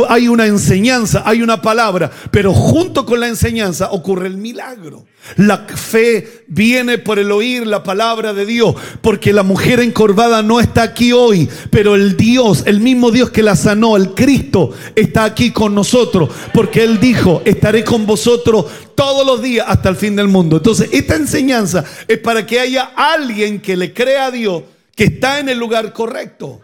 hay 0.07 0.27
una 0.27 0.45
enseñanza, 0.45 1.23
hay 1.25 1.41
una 1.41 1.61
palabra, 1.61 2.11
pero 2.31 2.53
junto 2.53 3.05
con 3.05 3.19
la 3.19 3.27
enseñanza 3.27 3.91
ocurre 3.91 4.27
el 4.27 4.37
milagro. 4.37 5.05
La 5.35 5.57
fe 5.57 6.45
viene 6.47 6.97
por 6.97 7.19
el 7.19 7.31
oír 7.31 7.67
la 7.67 7.83
palabra 7.83 8.33
de 8.33 8.45
Dios, 8.45 8.75
porque 9.01 9.33
la 9.33 9.43
mujer 9.43 9.79
encorvada 9.79 10.41
no 10.41 10.59
está 10.59 10.83
aquí 10.83 11.11
hoy, 11.11 11.49
pero 11.71 11.95
el 11.95 12.15
Dios, 12.17 12.63
el 12.65 12.79
mismo 12.79 13.11
Dios 13.11 13.29
que 13.29 13.43
la 13.43 13.55
sanó, 13.55 13.97
el 13.97 14.13
Cristo, 14.13 14.71
está 14.95 15.23
aquí 15.23 15.51
con 15.51 15.75
nosotros, 15.75 16.29
porque 16.53 16.83
Él 16.83 16.99
dijo, 16.99 17.41
estaré 17.45 17.83
con 17.83 18.05
vosotros 18.05 18.65
todos 18.95 19.25
los 19.25 19.41
días 19.41 19.65
hasta 19.67 19.89
el 19.89 19.95
fin 19.95 20.15
del 20.15 20.27
mundo. 20.27 20.57
Entonces, 20.57 20.89
esta 20.91 21.15
enseñanza 21.15 21.83
es 22.07 22.17
para 22.19 22.45
que 22.45 22.59
haya 22.59 22.91
alguien 22.95 23.59
que 23.59 23.75
le 23.75 23.93
crea 23.93 24.27
a 24.27 24.31
Dios, 24.31 24.63
que 24.95 25.05
está 25.05 25.39
en 25.39 25.49
el 25.49 25.57
lugar 25.57 25.93
correcto, 25.93 26.61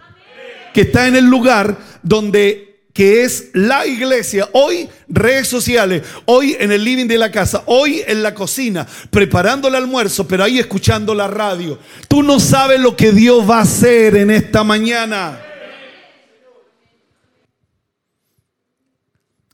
que 0.74 0.82
está 0.82 1.08
en 1.08 1.16
el 1.16 1.26
lugar 1.26 1.78
donde 2.04 2.75
que 2.96 3.26
es 3.26 3.50
la 3.52 3.86
iglesia, 3.86 4.48
hoy 4.54 4.88
redes 5.10 5.50
sociales, 5.50 6.02
hoy 6.24 6.56
en 6.58 6.72
el 6.72 6.82
living 6.82 7.08
de 7.08 7.18
la 7.18 7.30
casa, 7.30 7.64
hoy 7.66 8.02
en 8.08 8.24
la 8.24 8.34
cocina, 8.34 8.88
preparando 9.10 9.68
el 9.68 9.76
almuerzo, 9.76 10.26
pero 10.26 10.46
ahí 10.46 10.60
escuchando 10.60 11.14
la 11.14 11.28
radio. 11.28 11.78
Tú 12.08 12.24
no 12.24 12.40
sabes 12.40 12.80
lo 12.80 12.96
que 12.96 13.12
Dios 13.12 13.48
va 13.48 13.58
a 13.58 13.64
hacer 13.64 14.16
en 14.16 14.32
esta 14.32 14.64
mañana. 14.64 15.38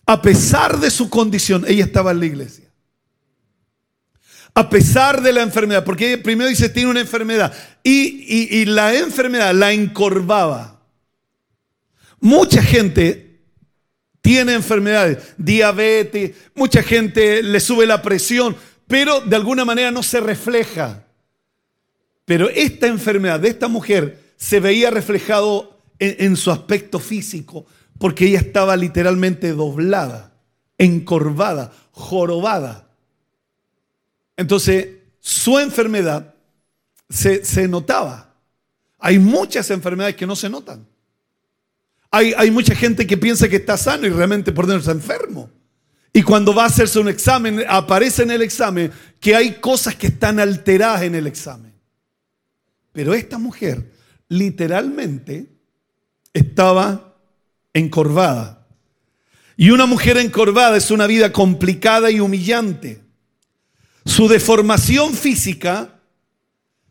A 0.05 0.21
pesar 0.21 0.79
de 0.79 0.91
su 0.91 1.09
condición, 1.09 1.65
ella 1.67 1.85
estaba 1.85 2.11
en 2.11 2.19
la 2.19 2.25
iglesia. 2.27 2.65
A 4.53 4.69
pesar 4.69 5.19
de 5.19 5.33
la 5.33 5.41
enfermedad, 5.41 5.83
porque 5.83 6.19
primero 6.19 6.47
dice, 6.47 6.69
tiene 6.69 6.91
una 6.91 6.99
enfermedad, 6.99 7.51
y, 7.83 8.59
y 8.59 8.65
la 8.65 8.93
enfermedad 8.93 9.55
la 9.55 9.71
encorvaba. 9.71 10.79
Mucha 12.19 12.61
gente 12.61 13.30
tiene 14.21 14.53
enfermedades, 14.53 15.33
diabetes, 15.37 16.31
mucha 16.53 16.83
gente 16.83 17.41
le 17.41 17.59
sube 17.59 17.87
la 17.87 18.01
presión, 18.01 18.55
pero 18.87 19.21
de 19.21 19.35
alguna 19.35 19.65
manera 19.65 19.91
no 19.91 20.03
se 20.03 20.19
refleja. 20.19 21.05
Pero 22.25 22.49
esta 22.49 22.87
enfermedad 22.87 23.39
de 23.39 23.49
esta 23.49 23.67
mujer 23.67 24.33
se 24.37 24.59
veía 24.59 24.91
reflejado 24.91 25.79
en, 25.97 26.35
su 26.35 26.51
aspecto 26.51 26.99
físico, 26.99 27.65
porque 27.99 28.25
ella 28.25 28.39
estaba 28.39 28.75
literalmente 28.75 29.53
doblada, 29.53 30.33
encorvada, 30.77 31.71
jorobada. 31.91 32.89
Entonces, 34.37 34.87
su 35.19 35.59
enfermedad 35.59 36.33
se, 37.09 37.45
se 37.45 37.67
notaba. 37.67 38.33
Hay 38.97 39.19
muchas 39.19 39.69
enfermedades 39.69 40.15
que 40.15 40.25
no 40.25 40.35
se 40.35 40.49
notan. 40.49 40.87
Hay, 42.13 42.51
mucha 42.51 42.75
gente 42.75 43.07
que 43.07 43.15
piensa 43.15 43.47
que 43.47 43.55
está 43.55 43.77
sano 43.77 44.05
y 44.05 44.09
realmente 44.09 44.51
por 44.51 44.67
dentro 44.67 44.81
está 44.81 44.91
enfermo. 44.91 45.49
Y 46.11 46.23
cuando 46.23 46.53
va 46.53 46.63
a 46.63 46.67
hacerse 46.67 46.99
un 46.99 47.07
examen, 47.07 47.63
aparece 47.69 48.23
en 48.23 48.31
el 48.31 48.41
examen 48.41 48.91
que 49.21 49.33
hay 49.33 49.53
cosas 49.61 49.95
que 49.95 50.07
están 50.07 50.37
alteradas 50.37 51.03
en 51.03 51.15
el 51.15 51.25
examen. 51.25 51.73
Pero 52.91 53.13
esta 53.13 53.37
mujer 53.37 53.93
literalmente 54.27 55.47
estaba 56.33 57.15
encorvada. 57.73 58.67
Y 59.55 59.69
una 59.69 59.85
mujer 59.85 60.17
encorvada 60.17 60.75
es 60.75 60.91
una 60.91 61.07
vida 61.07 61.31
complicada 61.31 62.11
y 62.11 62.19
humillante. 62.19 63.01
Su 64.05 64.27
deformación 64.27 65.13
física, 65.13 65.97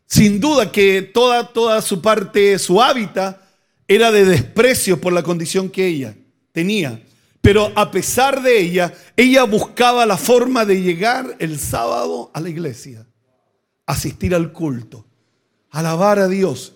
sin 0.07 0.39
duda 0.39 0.71
que 0.71 1.03
toda, 1.03 1.53
toda 1.53 1.79
su 1.83 2.01
parte, 2.01 2.57
su 2.57 2.81
hábitat, 2.81 3.40
era 3.95 4.11
de 4.11 4.25
desprecio 4.25 5.01
por 5.01 5.11
la 5.11 5.23
condición 5.23 5.69
que 5.69 5.85
ella 5.85 6.15
tenía. 6.51 7.03
Pero 7.41 7.71
a 7.75 7.91
pesar 7.91 8.41
de 8.41 8.61
ella, 8.61 8.93
ella 9.17 9.43
buscaba 9.43 10.05
la 10.05 10.17
forma 10.17 10.63
de 10.63 10.81
llegar 10.81 11.35
el 11.39 11.59
sábado 11.59 12.31
a 12.33 12.39
la 12.39 12.49
iglesia, 12.49 13.05
asistir 13.85 14.35
al 14.35 14.53
culto, 14.53 15.05
alabar 15.71 16.19
a 16.19 16.27
Dios, 16.27 16.73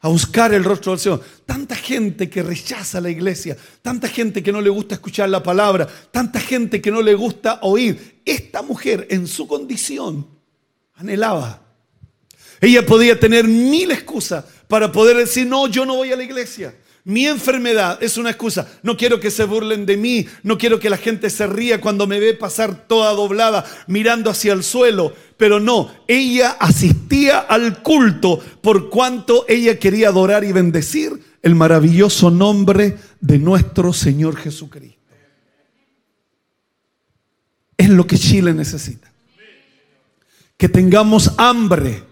a 0.00 0.08
buscar 0.08 0.52
el 0.52 0.64
rostro 0.64 0.92
del 0.92 1.00
Señor. 1.00 1.22
Tanta 1.46 1.74
gente 1.74 2.28
que 2.28 2.42
rechaza 2.42 3.00
la 3.00 3.10
iglesia, 3.10 3.56
tanta 3.80 4.06
gente 4.06 4.42
que 4.42 4.52
no 4.52 4.60
le 4.60 4.70
gusta 4.70 4.94
escuchar 4.94 5.28
la 5.30 5.42
palabra, 5.42 5.88
tanta 6.10 6.38
gente 6.38 6.80
que 6.82 6.90
no 6.90 7.00
le 7.02 7.14
gusta 7.14 7.58
oír. 7.62 8.20
Esta 8.24 8.62
mujer 8.62 9.06
en 9.10 9.26
su 9.26 9.48
condición 9.48 10.28
anhelaba. 10.94 11.62
Ella 12.60 12.86
podía 12.86 13.18
tener 13.18 13.48
mil 13.48 13.90
excusas 13.90 14.44
para 14.72 14.90
poder 14.90 15.18
decir, 15.18 15.46
no, 15.46 15.68
yo 15.68 15.84
no 15.84 15.96
voy 15.96 16.12
a 16.12 16.16
la 16.16 16.22
iglesia. 16.22 16.74
Mi 17.04 17.26
enfermedad 17.26 18.02
es 18.02 18.16
una 18.16 18.30
excusa. 18.30 18.66
No 18.82 18.96
quiero 18.96 19.20
que 19.20 19.30
se 19.30 19.44
burlen 19.44 19.84
de 19.84 19.98
mí, 19.98 20.26
no 20.44 20.56
quiero 20.56 20.80
que 20.80 20.88
la 20.88 20.96
gente 20.96 21.28
se 21.28 21.46
ría 21.46 21.78
cuando 21.78 22.06
me 22.06 22.18
ve 22.18 22.32
pasar 22.32 22.88
toda 22.88 23.12
doblada 23.12 23.66
mirando 23.86 24.30
hacia 24.30 24.54
el 24.54 24.64
suelo. 24.64 25.12
Pero 25.36 25.60
no, 25.60 25.94
ella 26.08 26.56
asistía 26.58 27.40
al 27.40 27.82
culto 27.82 28.42
por 28.62 28.88
cuanto 28.88 29.44
ella 29.46 29.78
quería 29.78 30.08
adorar 30.08 30.42
y 30.42 30.52
bendecir 30.52 31.22
el 31.42 31.54
maravilloso 31.54 32.30
nombre 32.30 32.96
de 33.20 33.38
nuestro 33.38 33.92
Señor 33.92 34.36
Jesucristo. 34.36 35.02
Es 37.76 37.90
lo 37.90 38.06
que 38.06 38.16
Chile 38.16 38.54
necesita. 38.54 39.12
Que 40.56 40.70
tengamos 40.70 41.32
hambre. 41.36 42.11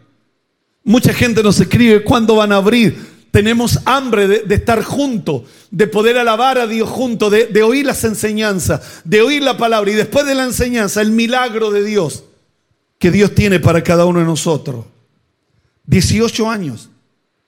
Mucha 0.83 1.13
gente 1.13 1.43
nos 1.43 1.61
escribe 1.61 2.03
cuándo 2.03 2.37
van 2.37 2.53
a 2.53 2.57
abrir 2.57 3.11
tenemos 3.31 3.79
hambre 3.85 4.27
de, 4.27 4.55
estar 4.55 4.83
juntos, 4.83 5.43
de 5.71 5.87
poder 5.87 6.19
alabar 6.19 6.59
a 6.59 6.67
Dios 6.67 6.89
juntos, 6.89 7.31
de, 7.31 7.63
oír 7.63 7.87
las 7.87 8.03
enseñanzas, 8.05 9.03
de 9.05 9.23
oír 9.23 9.43
la 9.43 9.57
palabra 9.57 9.91
y 9.91 9.95
después 9.95 10.27
de 10.27 10.35
la 10.35 10.45
enseñanza 10.45 11.01
el 11.01 11.13
milagro 11.13 11.71
de 11.71 11.85
Dios 11.85 12.25
que 12.99 13.11
Dios 13.11 13.35
tiene 13.35 13.61
para 13.61 13.83
cada 13.83 14.05
uno 14.05 14.19
de 14.19 14.25
nosotros. 14.25 14.85
18 15.87 16.51
años. 16.51 16.91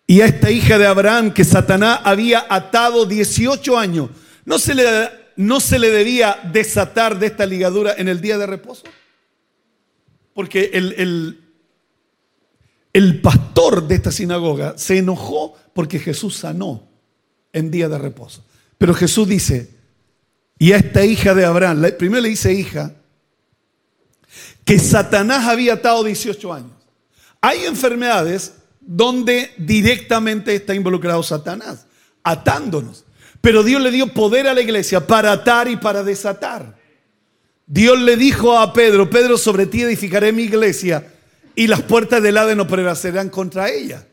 Y 0.06 0.20
a 0.20 0.26
esta 0.26 0.50
hija 0.50 0.78
de 0.78 0.86
Abraham 0.86 1.32
que 1.32 1.44
Satanás 1.44 2.00
había 2.04 2.46
atado 2.48 3.04
18 3.04 3.78
años, 3.78 4.10
¿no 4.44 4.58
se 4.58 4.74
le, 4.74 4.84
no 5.36 5.60
se 5.60 5.78
le 5.78 5.90
debía 5.90 6.38
desatar 6.52 7.18
de 7.18 7.26
esta 7.26 7.46
ligadura 7.46 7.94
en 7.96 8.08
el 8.08 8.20
día 8.20 8.38
de 8.38 8.46
reposo? 8.46 8.84
Porque 10.32 10.70
el, 10.72 10.94
el, 10.96 11.41
el 12.92 13.20
pastor 13.20 13.86
de 13.88 13.94
esta 13.94 14.12
sinagoga 14.12 14.76
se 14.76 14.98
enojó 14.98 15.56
porque 15.72 15.98
Jesús 15.98 16.36
sanó 16.36 16.88
en 17.52 17.70
día 17.70 17.88
de 17.88 17.98
reposo. 17.98 18.44
Pero 18.78 18.94
Jesús 18.94 19.28
dice, 19.28 19.70
y 20.58 20.72
a 20.72 20.76
esta 20.76 21.04
hija 21.04 21.34
de 21.34 21.44
Abraham, 21.44 21.84
primero 21.98 22.22
le 22.22 22.28
dice 22.28 22.52
hija, 22.52 22.94
que 24.64 24.78
Satanás 24.78 25.46
había 25.46 25.74
atado 25.74 26.04
18 26.04 26.52
años. 26.52 26.72
Hay 27.40 27.64
enfermedades 27.64 28.54
donde 28.80 29.50
directamente 29.56 30.54
está 30.54 30.74
involucrado 30.74 31.22
Satanás, 31.22 31.86
atándonos. 32.22 33.04
Pero 33.40 33.62
Dios 33.62 33.82
le 33.82 33.90
dio 33.90 34.12
poder 34.12 34.46
a 34.46 34.54
la 34.54 34.60
iglesia 34.60 35.06
para 35.06 35.32
atar 35.32 35.68
y 35.68 35.76
para 35.76 36.04
desatar. 36.04 36.76
Dios 37.66 38.00
le 38.00 38.16
dijo 38.16 38.56
a 38.56 38.72
Pedro, 38.72 39.10
Pedro, 39.10 39.36
sobre 39.38 39.66
ti 39.66 39.82
edificaré 39.82 40.32
mi 40.32 40.42
iglesia 40.42 41.12
y 41.54 41.66
las 41.66 41.82
puertas 41.82 42.22
del 42.22 42.38
Hades 42.38 42.56
no 42.56 42.66
prevalecerán 42.66 43.28
contra 43.28 43.70
ella. 43.70 44.06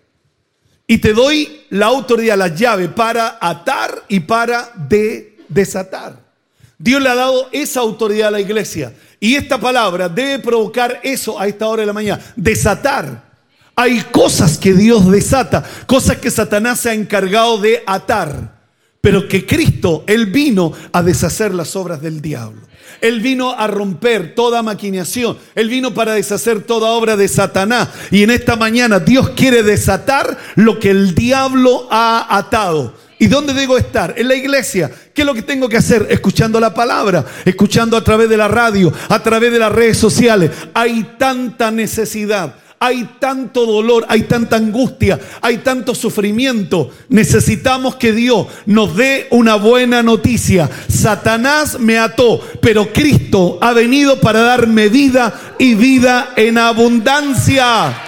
Y 0.87 0.97
te 0.97 1.13
doy 1.13 1.65
la 1.69 1.85
autoridad, 1.85 2.37
la 2.37 2.47
llave 2.47 2.89
para 2.89 3.37
atar 3.39 4.03
y 4.07 4.21
para 4.21 4.71
de 4.75 5.37
desatar. 5.47 6.29
Dios 6.77 7.01
le 7.01 7.09
ha 7.09 7.15
dado 7.15 7.49
esa 7.51 7.81
autoridad 7.81 8.29
a 8.29 8.31
la 8.31 8.39
iglesia. 8.39 8.93
Y 9.19 9.35
esta 9.35 9.59
palabra 9.59 10.07
debe 10.09 10.39
provocar 10.39 10.99
eso 11.03 11.39
a 11.39 11.47
esta 11.47 11.67
hora 11.67 11.81
de 11.81 11.87
la 11.87 11.93
mañana, 11.93 12.23
desatar. 12.35 13.29
Hay 13.75 14.01
cosas 14.11 14.57
que 14.57 14.73
Dios 14.73 15.09
desata, 15.11 15.63
cosas 15.85 16.17
que 16.17 16.31
Satanás 16.31 16.79
se 16.79 16.89
ha 16.89 16.93
encargado 16.93 17.59
de 17.59 17.83
atar, 17.85 18.59
pero 18.99 19.27
que 19.27 19.45
Cristo, 19.45 20.03
Él 20.07 20.25
vino 20.27 20.73
a 20.91 21.03
deshacer 21.03 21.53
las 21.53 21.75
obras 21.75 22.01
del 22.01 22.21
diablo. 22.21 22.68
Él 23.01 23.21
vino 23.21 23.51
a 23.51 23.67
romper 23.67 24.35
toda 24.35 24.63
maquinación. 24.63 25.37
Él 25.55 25.69
vino 25.69 25.93
para 25.93 26.13
deshacer 26.13 26.61
toda 26.61 26.91
obra 26.91 27.15
de 27.15 27.27
Satanás. 27.27 27.89
Y 28.11 28.23
en 28.23 28.31
esta 28.31 28.55
mañana 28.55 28.99
Dios 28.99 29.29
quiere 29.31 29.63
desatar 29.63 30.37
lo 30.55 30.79
que 30.79 30.89
el 30.91 31.15
diablo 31.15 31.87
ha 31.89 32.37
atado. 32.37 32.93
¿Y 33.21 33.27
dónde 33.27 33.53
debo 33.53 33.77
estar? 33.77 34.13
En 34.17 34.29
la 34.29 34.35
iglesia. 34.35 34.89
¿Qué 35.13 35.21
es 35.23 35.25
lo 35.25 35.33
que 35.33 35.41
tengo 35.41 35.67
que 35.67 35.75
hacer? 35.75 36.07
Escuchando 36.09 36.59
la 36.59 36.73
palabra, 36.73 37.25
escuchando 37.43 37.97
a 37.97 38.03
través 38.03 38.29
de 38.29 38.37
la 38.37 38.47
radio, 38.47 38.93
a 39.09 39.21
través 39.21 39.51
de 39.51 39.59
las 39.59 39.71
redes 39.71 39.97
sociales. 39.97 40.51
Hay 40.73 41.15
tanta 41.17 41.69
necesidad 41.69 42.55
hay 42.79 43.03
tanto 43.19 43.65
dolor, 43.65 44.05
hay 44.07 44.23
tanta 44.23 44.55
angustia, 44.55 45.19
hay 45.41 45.57
tanto 45.57 45.93
sufrimiento. 45.93 46.91
Necesitamos 47.09 47.95
que 47.95 48.13
Dios 48.13 48.47
nos 48.65 48.95
dé 48.95 49.27
una 49.31 49.55
buena 49.55 50.01
noticia. 50.01 50.69
Satanás 50.87 51.79
me 51.79 51.97
ató, 51.97 52.41
pero 52.61 52.91
Cristo 52.93 53.57
ha 53.61 53.73
venido 53.73 54.19
para 54.21 54.41
darme 54.41 54.87
vida 54.87 55.55
y 55.59 55.75
vida 55.75 56.33
en 56.37 56.57
abundancia. 56.57 58.01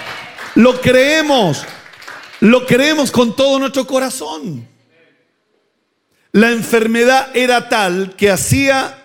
Lo 0.55 0.79
creemos, 0.79 1.63
lo 2.39 2.65
creemos 2.65 3.11
con 3.11 3.35
todo 3.35 3.59
nuestro 3.59 3.85
corazón. 3.85 4.67
La 6.31 6.51
enfermedad 6.51 7.27
era 7.35 7.67
tal 7.67 8.15
que 8.15 8.31
hacía 8.31 8.97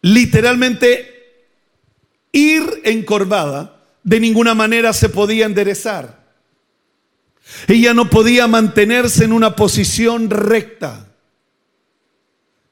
literalmente 0.00 1.11
ir 2.32 2.80
encorvada, 2.84 3.78
de 4.02 4.18
ninguna 4.18 4.54
manera 4.54 4.92
se 4.92 5.08
podía 5.08 5.46
enderezar. 5.46 6.22
Ella 7.68 7.94
no 7.94 8.08
podía 8.08 8.46
mantenerse 8.46 9.24
en 9.24 9.32
una 9.32 9.54
posición 9.54 10.30
recta. 10.30 11.06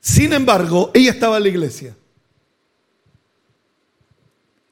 Sin 0.00 0.32
embargo, 0.32 0.90
ella 0.94 1.10
estaba 1.10 1.36
en 1.36 1.42
la 1.42 1.48
iglesia. 1.48 1.96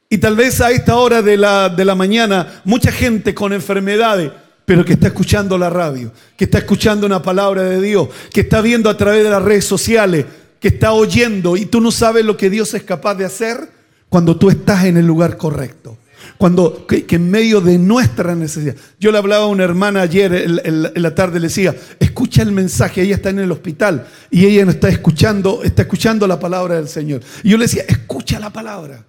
Y 0.09 0.18
tal 0.18 0.37
vez 0.37 0.61
a 0.61 0.70
esta 0.70 0.96
hora 0.96 1.20
de 1.20 1.37
la, 1.37 1.68
de 1.68 1.85
la 1.85 1.94
mañana, 1.94 2.62
mucha 2.64 2.90
gente 2.90 3.35
con 3.35 3.53
enfermedades, 3.53 4.33
pero 4.64 4.85
que 4.85 4.94
está 4.94 5.09
escuchando 5.09 5.59
la 5.59 5.68
radio, 5.68 6.12
que 6.37 6.44
está 6.44 6.59
escuchando 6.59 7.07
una 7.07 7.22
palabra 7.22 7.62
de 7.62 7.81
Dios, 7.81 8.09
que 8.33 8.40
está 8.40 8.62
viendo 8.62 8.88
a 8.88 8.96
través 8.96 9.22
de 9.22 9.31
las 9.31 9.42
redes 9.42 9.66
sociales, 9.66 10.24
que 10.61 10.68
está 10.68 10.92
oyendo 10.92 11.57
y 11.57 11.66
tú 11.66 11.81
no 11.81 11.90
sabes 11.90 12.24
lo 12.24 12.37
que 12.37 12.51
Dios 12.51 12.72
es 12.72 12.83
capaz 12.83 13.14
de 13.16 13.27
hacer, 13.27 13.78
cuando 14.09 14.37
tú 14.37 14.51
estás 14.51 14.85
en 14.85 14.97
el 14.97 15.07
lugar 15.07 15.37
correcto. 15.37 15.99
Cuando, 16.37 16.87
que, 16.87 17.05
en 17.09 17.31
medio 17.31 17.61
de 17.61 17.79
nuestra 17.79 18.35
necesidad. 18.35 18.77
Yo 19.01 19.11
le 19.11 19.18
hablaba 19.18 19.44
a 19.44 19.49
una 19.49 19.64
hermana 19.64 20.03
ayer 20.03 20.33
en, 20.64 21.03
la 21.03 21.14
tarde, 21.14 21.40
le 21.40 21.49
decía, 21.49 21.75
escucha 21.99 22.42
el 22.42 22.53
mensaje, 22.53 23.03
ella 23.03 23.16
está 23.16 23.31
en 23.31 23.40
el 23.40 23.51
hospital 23.51 24.07
y 24.31 24.47
ella 24.47 24.64
no 24.64 24.71
está 24.71 24.88
escuchando, 24.88 25.62
está 25.62 25.83
escuchando 25.83 26.27
la 26.27 26.38
palabra 26.38 26.77
del 26.77 26.88
Señor. 26.88 27.23
Y 27.42 27.51
yo 27.51 27.59
le 27.59 27.64
decía, 27.64 27.85
escucha 27.88 28.38
la 28.38 28.51
palabra. 28.51 29.05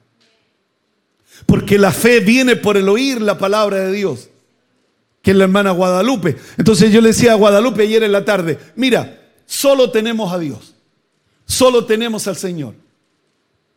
Porque 1.45 1.77
la 1.77 1.91
fe 1.91 2.19
viene 2.19 2.55
por 2.55 2.77
el 2.77 2.89
oír 2.89 3.21
la 3.21 3.37
palabra 3.37 3.77
de 3.77 3.91
Dios, 3.91 4.29
que 5.21 5.31
es 5.31 5.37
la 5.37 5.45
hermana 5.45 5.71
Guadalupe. 5.71 6.37
Entonces 6.57 6.91
yo 6.91 7.01
le 7.01 7.09
decía 7.09 7.33
a 7.33 7.35
Guadalupe 7.35 7.83
ayer 7.83 8.03
en 8.03 8.11
la 8.11 8.25
tarde, 8.25 8.57
mira, 8.75 9.19
solo 9.45 9.91
tenemos 9.91 10.33
a 10.33 10.39
Dios, 10.39 10.75
solo 11.45 11.85
tenemos 11.85 12.27
al 12.27 12.37
Señor. 12.37 12.75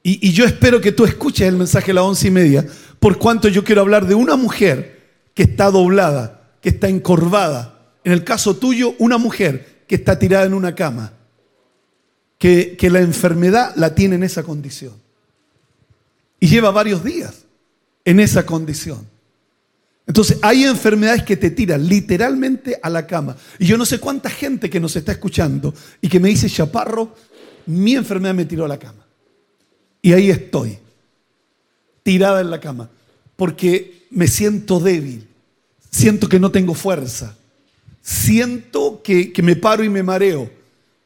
Y, 0.02 0.32
yo 0.32 0.44
espero 0.44 0.80
que 0.80 0.92
tú 0.92 1.04
escuches 1.04 1.46
el 1.46 1.56
mensaje 1.56 1.92
a 1.92 1.94
las 1.94 2.04
once 2.04 2.26
y 2.26 2.30
media, 2.30 2.66
por 2.98 3.18
cuanto 3.18 3.48
yo 3.48 3.62
quiero 3.62 3.82
hablar 3.82 4.06
de 4.06 4.14
una 4.14 4.36
mujer 4.36 5.00
que 5.34 5.44
está 5.44 5.70
doblada, 5.70 6.56
que 6.60 6.70
está 6.70 6.88
encorvada. 6.88 7.94
En 8.02 8.12
el 8.12 8.24
caso 8.24 8.56
tuyo, 8.56 8.94
una 8.98 9.18
mujer 9.18 9.84
que 9.86 9.94
está 9.94 10.18
tirada 10.18 10.44
en 10.44 10.54
una 10.54 10.74
cama, 10.74 11.12
que, 12.38 12.76
que 12.76 12.90
la 12.90 13.00
enfermedad 13.00 13.72
la 13.76 13.94
tiene 13.94 14.16
en 14.16 14.24
esa 14.24 14.42
condición. 14.42 14.94
Y 16.40 16.48
lleva 16.48 16.72
varios 16.72 17.04
días 17.04 17.44
en 18.04 18.18
esa 18.18 18.44
condición. 18.44 19.06
Entonces, 20.04 20.38
hay 20.42 20.64
enfermedades 20.64 21.22
que 21.22 21.36
te 21.36 21.50
tiran 21.50 21.86
literalmente 21.86 22.78
a 22.82 22.90
la 22.90 23.06
cama. 23.06 23.36
Y 23.60 23.66
yo 23.66 23.78
no 23.78 23.86
sé 23.86 24.00
cuánta 24.00 24.28
gente 24.28 24.68
que 24.68 24.80
nos 24.80 24.96
está 24.96 25.12
escuchando 25.12 25.72
y 26.00 26.08
que 26.08 26.18
me 26.18 26.28
dice, 26.28 26.50
Chaparro, 26.50 27.14
mi 27.66 27.94
enfermedad 27.94 28.34
me 28.34 28.44
tiró 28.44 28.64
a 28.64 28.68
la 28.68 28.78
cama. 28.78 29.01
Y 30.02 30.12
ahí 30.12 30.30
estoy, 30.30 30.78
tirada 32.02 32.40
en 32.40 32.50
la 32.50 32.58
cama, 32.58 32.90
porque 33.36 34.08
me 34.10 34.26
siento 34.26 34.80
débil, 34.80 35.28
siento 35.90 36.28
que 36.28 36.40
no 36.40 36.50
tengo 36.50 36.74
fuerza, 36.74 37.36
siento 38.02 39.00
que, 39.04 39.32
me 39.44 39.54
paro 39.54 39.84
y 39.84 39.88
me 39.88 40.02
mareo, 40.02 40.50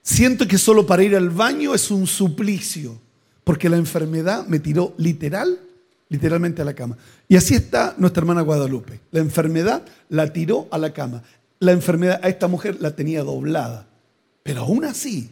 siento 0.03 0.49
que 0.49 0.57
solo 0.57 0.87
para 0.87 1.05
ir 1.05 1.15
al 1.15 1.29
baño 1.29 1.75
es 1.75 1.91
un 1.91 2.07
suplicio, 2.07 2.99
porque 3.45 3.69
la 3.69 3.77
enfermedad 3.77 4.47
me 4.47 4.61
tiró 4.61 4.95
literal, 4.97 5.61
literalmente 6.09 6.63
a 6.63 6.65
la 6.65 6.75
cama. 6.75 6.97
Y 7.29 7.37
así 7.37 7.55
está 7.55 7.95
nuestra 7.99 8.23
hermana 8.23 8.41
Guadalupe. 8.41 9.01
La 9.11 9.21
enfermedad 9.21 9.83
la 10.09 10.33
tiró 10.33 10.69
a 10.71 10.79
la 10.79 10.93
cama. 10.93 11.23
La 11.59 11.73
enfermedad 11.73 12.21
a 12.23 12.29
esta 12.29 12.49
mujer 12.49 12.79
la 12.81 12.97
tenía 12.97 13.23
doblada. 13.23 13.87
Pero 14.43 14.63
aún 14.63 14.85
así, 14.85 15.31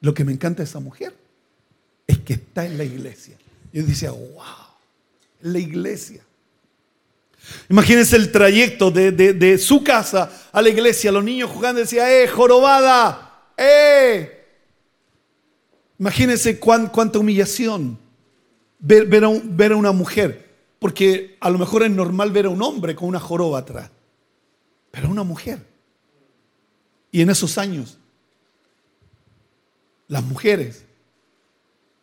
lo 0.00 0.14
que 0.14 0.24
me 0.24 0.32
encanta 0.32 0.62
de 0.62 0.68
esa 0.68 0.80
mujer 0.80 1.14
es 2.12 2.18
que 2.20 2.34
está 2.34 2.64
en 2.66 2.78
la 2.78 2.84
iglesia. 2.84 3.36
Yo 3.72 3.84
decía, 3.84 4.10
wow, 4.10 4.42
la 5.40 5.58
iglesia. 5.58 6.22
Imagínense 7.68 8.16
el 8.16 8.30
trayecto 8.30 8.90
de, 8.90 9.58
su 9.58 9.82
casa 9.82 10.30
a 10.52 10.62
la 10.62 10.68
iglesia, 10.68 11.10
los 11.10 11.24
niños 11.24 11.50
jugando, 11.50 11.80
decía, 11.80 12.22
¡eh, 12.22 12.28
jorobada! 12.28 13.50
¡eh! 13.56 14.38
Imagínense 15.98 16.58
cuánta 16.58 17.18
humillación 17.18 17.98
ver, 18.78 19.06
ver, 19.06 19.24
a 19.24 19.30
ver 19.44 19.72
a 19.72 19.76
una 19.76 19.92
mujer, 19.92 20.50
porque 20.78 21.36
a 21.40 21.50
lo 21.50 21.58
mejor 21.58 21.82
es 21.82 21.90
normal 21.90 22.30
ver 22.30 22.46
a 22.46 22.50
un 22.50 22.62
hombre 22.62 22.94
con 22.94 23.08
una 23.08 23.20
joroba 23.20 23.60
atrás, 23.60 23.90
pero 24.90 25.08
una 25.08 25.22
mujer 25.22 25.64
Y 27.10 27.22
en 27.22 27.30
esos 27.30 27.58
años, 27.58 27.98
las 30.08 30.22
mujeres. 30.24 30.84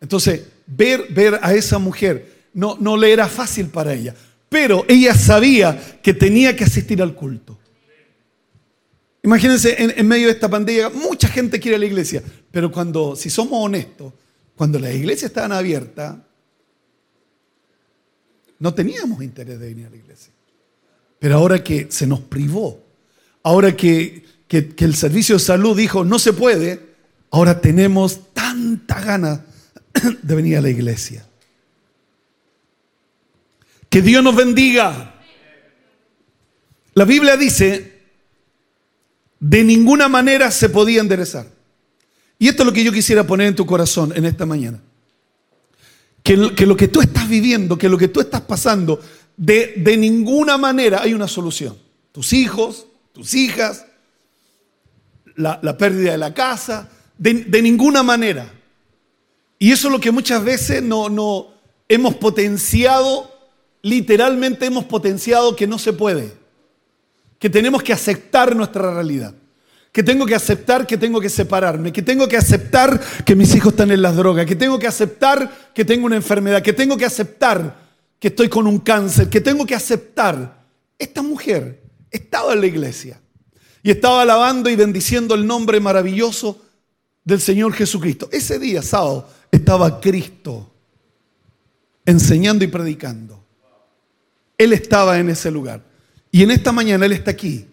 Entonces, 0.01 0.43
ver, 0.65 1.07
ver 1.11 1.39
a 1.41 1.53
esa 1.53 1.77
mujer 1.79 2.47
no, 2.53 2.77
no 2.79 2.97
le 2.97 3.11
era 3.11 3.27
fácil 3.27 3.67
para 3.67 3.93
ella, 3.93 4.15
pero 4.47 4.85
ella 4.87 5.13
sabía 5.13 5.99
que 6.01 6.13
tenía 6.13 6.55
que 6.55 6.63
asistir 6.63 7.01
al 7.01 7.15
culto. 7.15 7.57
Imagínense 9.21 9.75
en, 9.77 10.07
medio 10.07 10.27
de 10.27 10.33
esta 10.33 10.49
pandemia, 10.49 10.89
mucha 10.89 11.27
gente 11.27 11.59
quiere 11.59 11.75
a 11.75 11.79
la 11.79 11.85
iglesia, 11.85 12.23
pero 12.51 12.71
cuando, 12.71 13.15
si 13.15 13.29
somos 13.29 13.65
honestos, 13.65 14.13
cuando 14.55 14.79
las 14.79 14.93
iglesias 14.93 15.31
estaban 15.31 15.51
abiertas, 15.51 16.15
no 18.59 18.73
teníamos 18.73 19.21
interés 19.21 19.59
de 19.59 19.67
venir 19.67 19.87
a 19.87 19.89
la 19.89 19.97
iglesia. 19.97 20.33
Pero 21.19 21.35
ahora 21.35 21.63
que 21.63 21.87
se 21.89 22.07
nos 22.07 22.21
privó, 22.21 22.81
ahora 23.43 23.75
que, 23.75 24.23
que 24.47 24.73
el 24.79 24.95
servicio 24.95 25.35
de 25.35 25.39
salud 25.39 25.77
dijo 25.77 26.05
no 26.05 26.17
se 26.17 26.31
puede, 26.31 26.79
ahora 27.29 27.59
tenemos 27.59 28.33
tanta 28.33 29.01
gana 29.01 29.45
de 30.21 30.35
venir 30.35 30.57
a 30.57 30.61
la 30.61 30.69
iglesia. 30.69 31.25
Que 33.89 34.01
Dios 34.01 34.23
nos 34.23 34.35
bendiga. 34.35 35.15
La 36.93 37.05
Biblia 37.05 37.37
dice, 37.37 37.99
de 39.39 39.63
ninguna 39.63 40.07
manera 40.07 40.51
se 40.51 40.69
podía 40.69 41.01
enderezar. 41.01 41.47
Y 42.37 42.47
esto 42.47 42.63
es 42.63 42.67
lo 42.67 42.73
que 42.73 42.83
yo 42.83 42.91
quisiera 42.91 43.25
poner 43.25 43.47
en 43.47 43.55
tu 43.55 43.65
corazón 43.65 44.13
en 44.15 44.25
esta 44.25 44.45
mañana. 44.45 44.81
Que, 46.23 46.37
lo 46.37 46.77
que 46.77 46.87
tú 46.87 47.01
estás 47.01 47.27
viviendo, 47.27 47.77
que 47.77 47.89
lo 47.89 47.97
que 47.97 48.07
tú 48.07 48.19
estás 48.19 48.41
pasando, 48.41 49.01
de, 49.35 49.73
de 49.77 49.97
ninguna 49.97 50.57
manera 50.57 51.01
hay 51.01 51.13
una 51.13 51.27
solución. 51.27 51.75
Tus 52.11 52.33
hijos, 52.33 52.85
tus 53.13 53.33
hijas, 53.33 53.85
la, 55.39 55.77
pérdida 55.77 56.11
de 56.11 56.17
la 56.17 56.33
casa, 56.33 56.89
de, 57.17 57.61
ninguna 57.61 58.03
manera. 58.03 58.51
Y 59.59 59.73
eso 59.73 59.89
es 59.89 59.91
lo 59.91 59.99
que 59.99 60.11
muchas 60.11 60.43
veces 60.43 60.81
no, 60.81 61.47
hemos 61.89 62.15
potenciado, 62.15 63.29
literalmente 63.81 64.65
hemos 64.65 64.85
potenciado 64.85 65.55
que 65.55 65.67
no 65.67 65.77
se 65.77 65.91
puede, 65.91 66.33
que 67.37 67.49
tenemos 67.49 67.83
que 67.83 67.93
aceptar 67.93 68.55
nuestra 68.55 68.93
realidad 68.93 69.35
que 69.91 70.03
tengo 70.03 70.27
que 70.27 70.35
aceptar 70.35 70.85
que 70.85 70.99
tengo 70.99 71.19
que 71.19 71.29
separarme, 71.29 71.91
que 71.91 72.03
tengo 72.03 72.27
que 72.27 72.37
aceptar 72.37 73.01
que 73.25 73.35
mis 73.35 73.55
hijos 73.55 73.73
están 73.73 73.89
en 73.89 74.03
las 74.03 74.15
drogas, 74.15 74.45
que 74.45 74.55
tengo 74.55 74.77
que 74.77 74.85
aceptar 74.85 75.71
que 75.73 75.83
tengo 75.83 76.05
una 76.05 76.15
enfermedad, 76.15 76.61
que 76.61 76.73
tengo 76.73 76.95
que 76.95 77.05
aceptar 77.05 77.75
que 78.19 78.27
estoy 78.27 78.49
con 78.49 78.67
un 78.67 78.79
cáncer, 78.79 79.29
que 79.29 79.41
tengo 79.41 79.65
que 79.65 79.73
aceptar. 79.73 80.63
Esta 80.97 81.21
mujer 81.23 81.81
estaba 82.11 82.53
en 82.53 82.61
la 82.61 82.67
iglesia 82.67 83.19
y 83.81 83.91
estaba 83.91 84.21
alabando 84.21 84.69
y 84.69 84.75
bendiciendo 84.75 85.33
el 85.33 85.47
nombre 85.47 85.79
maravilloso 85.79 86.61
del 87.23 87.39
Señor 87.39 87.73
Jesucristo. 87.73 88.29
Ese 88.31 88.59
día, 88.59 88.81
sábado, 88.81 89.27
estaba 89.51 89.99
Cristo 89.99 90.71
enseñando 92.05 92.63
y 92.63 92.67
predicando. 92.67 93.43
Él 94.57 94.73
estaba 94.73 95.19
en 95.19 95.29
ese 95.29 95.51
lugar. 95.51 95.81
Y 96.31 96.43
en 96.43 96.51
esta 96.51 96.71
mañana 96.71 97.05
Él 97.05 97.13
está 97.13 97.31
aquí, 97.31 97.65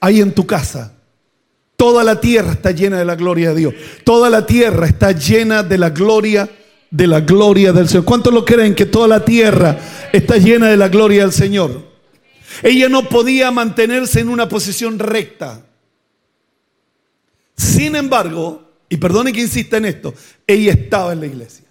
ahí 0.00 0.20
en 0.20 0.32
tu 0.32 0.46
casa 0.46 0.94
Toda 1.82 2.04
la 2.04 2.20
tierra 2.20 2.52
está 2.52 2.70
llena 2.70 2.96
de 2.96 3.04
la 3.04 3.16
gloria 3.16 3.48
de 3.48 3.56
Dios. 3.56 3.74
Toda 4.04 4.30
la 4.30 4.46
tierra 4.46 4.86
está 4.86 5.10
llena 5.10 5.64
de 5.64 5.78
la 5.78 5.90
gloria 5.90 6.48
de 6.88 7.08
la 7.08 7.18
gloria 7.18 7.72
del 7.72 7.88
Señor. 7.88 8.04
¿Cuántos 8.04 8.32
lo 8.32 8.44
creen 8.44 8.76
que 8.76 8.86
toda 8.86 9.08
la 9.08 9.24
tierra 9.24 9.80
está 10.12 10.36
llena 10.36 10.68
de 10.68 10.76
la 10.76 10.88
gloria 10.88 11.22
del 11.22 11.32
Señor? 11.32 11.82
Ella 12.62 12.88
no 12.88 13.08
podía 13.08 13.50
mantenerse 13.50 14.20
en 14.20 14.28
una 14.28 14.48
posición 14.48 15.00
recta. 15.00 15.66
Sin 17.56 17.96
embargo, 17.96 18.62
y 18.92 18.98
perdone 18.98 19.32
que 19.32 19.40
insista 19.40 19.78
en 19.78 19.86
esto, 19.86 20.12
ella 20.46 20.72
estaba 20.72 21.14
en 21.14 21.20
la 21.20 21.26
iglesia. 21.26 21.64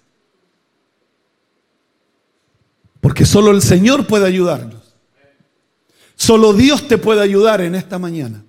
Porque 3.00 3.24
solo 3.24 3.52
el 3.52 3.62
Señor 3.62 4.08
puede 4.08 4.26
ayudarnos. 4.26 4.96
Solo 6.16 6.52
Dios 6.52 6.88
te 6.88 6.98
puede 6.98 7.20
ayudar 7.20 7.60
en 7.60 7.76
esta 7.76 8.00
mañana. 8.00 8.42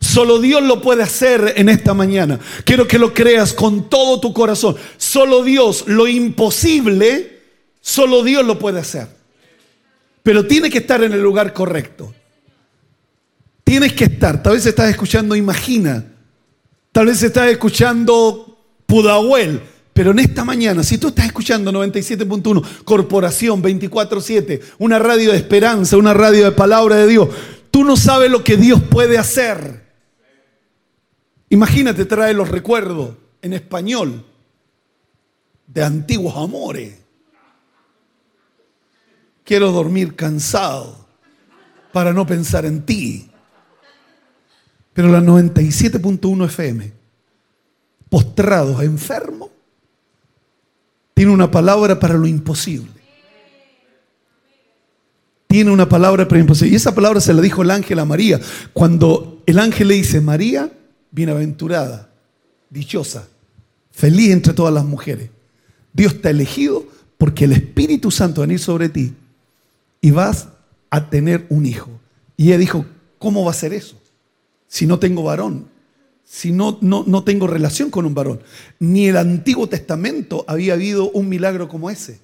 Solo 0.00 0.40
Dios 0.40 0.62
lo 0.62 0.80
puede 0.80 1.02
hacer 1.02 1.52
en 1.56 1.68
esta 1.68 1.92
mañana. 1.92 2.40
Quiero 2.64 2.88
que 2.88 2.98
lo 2.98 3.12
creas 3.12 3.52
con 3.52 3.90
todo 3.90 4.18
tu 4.20 4.32
corazón. 4.32 4.74
Solo 4.96 5.44
Dios, 5.44 5.84
lo 5.86 6.08
imposible, 6.08 7.42
solo 7.82 8.22
Dios 8.22 8.42
lo 8.46 8.58
puede 8.58 8.80
hacer. 8.80 9.08
Pero 10.22 10.46
tiene 10.46 10.70
que 10.70 10.78
estar 10.78 11.02
en 11.02 11.12
el 11.12 11.20
lugar 11.20 11.52
correcto. 11.52 12.14
Tienes 13.64 13.92
que 13.92 14.04
estar. 14.04 14.42
Tal 14.42 14.54
vez 14.54 14.64
estás 14.64 14.88
escuchando 14.88 15.36
Imagina. 15.36 16.06
Tal 16.94 17.06
vez 17.06 17.20
estás 17.24 17.50
escuchando 17.50 18.56
Pudahuel. 18.86 19.60
Pero 19.92 20.12
en 20.12 20.20
esta 20.20 20.44
mañana, 20.44 20.84
si 20.84 20.96
tú 20.96 21.08
estás 21.08 21.26
escuchando 21.26 21.72
97.1, 21.72 22.84
Corporación 22.84 23.60
24-7, 23.60 24.60
una 24.78 25.00
radio 25.00 25.32
de 25.32 25.38
esperanza, 25.38 25.96
una 25.96 26.14
radio 26.14 26.44
de 26.44 26.52
palabra 26.52 26.94
de 26.94 27.08
Dios, 27.08 27.28
tú 27.72 27.82
no 27.82 27.96
sabes 27.96 28.30
lo 28.30 28.44
que 28.44 28.56
Dios 28.56 28.80
puede 28.80 29.18
hacer. 29.18 29.92
Imagínate 31.48 32.04
trae 32.04 32.32
los 32.32 32.48
recuerdos 32.48 33.16
en 33.42 33.54
español 33.54 34.24
de 35.66 35.82
antiguos 35.82 36.36
amores. 36.36 36.96
Quiero 39.42 39.72
dormir 39.72 40.14
cansado 40.14 41.08
para 41.92 42.12
no 42.12 42.24
pensar 42.24 42.64
en 42.64 42.86
ti. 42.86 43.32
Pero 44.94 45.08
la 45.08 45.20
97.1 45.20 46.46
FM, 46.46 46.92
postrados, 48.08 48.82
enfermos, 48.82 49.50
tiene 51.14 51.32
una 51.32 51.50
palabra 51.50 51.98
para 51.98 52.14
lo 52.14 52.26
imposible. 52.26 52.90
Tiene 55.48 55.70
una 55.70 55.88
palabra 55.88 56.26
para 56.26 56.38
lo 56.38 56.42
imposible. 56.42 56.72
Y 56.72 56.76
esa 56.76 56.94
palabra 56.94 57.20
se 57.20 57.34
la 57.34 57.42
dijo 57.42 57.62
el 57.62 57.70
ángel 57.70 57.98
a 57.98 58.04
María. 58.04 58.40
Cuando 58.72 59.42
el 59.46 59.58
ángel 59.58 59.88
le 59.88 59.94
dice, 59.94 60.20
María, 60.20 60.72
bienaventurada, 61.10 62.10
dichosa, 62.70 63.28
feliz 63.90 64.30
entre 64.30 64.52
todas 64.52 64.72
las 64.72 64.84
mujeres. 64.84 65.30
Dios 65.92 66.20
te 66.20 66.28
ha 66.28 66.30
elegido 66.30 66.86
porque 67.18 67.44
el 67.44 67.52
Espíritu 67.52 68.10
Santo 68.10 68.40
va 68.40 68.44
a 68.44 68.46
venir 68.46 68.60
sobre 68.60 68.88
ti 68.88 69.14
y 70.00 70.10
vas 70.12 70.48
a 70.90 71.10
tener 71.10 71.46
un 71.48 71.66
hijo. 71.66 71.90
Y 72.36 72.48
ella 72.48 72.58
dijo, 72.58 72.84
¿cómo 73.18 73.44
va 73.44 73.52
a 73.52 73.54
ser 73.54 73.72
eso? 73.72 73.96
Si 74.74 74.88
no 74.88 74.98
tengo 74.98 75.22
varón, 75.22 75.68
si 76.24 76.50
no, 76.50 76.78
no, 76.80 77.04
no 77.06 77.22
tengo 77.22 77.46
relación 77.46 77.90
con 77.92 78.06
un 78.06 78.14
varón. 78.14 78.40
Ni 78.80 79.06
el 79.06 79.16
Antiguo 79.16 79.68
Testamento 79.68 80.44
había 80.48 80.72
habido 80.72 81.12
un 81.12 81.28
milagro 81.28 81.68
como 81.68 81.90
ese. 81.90 82.18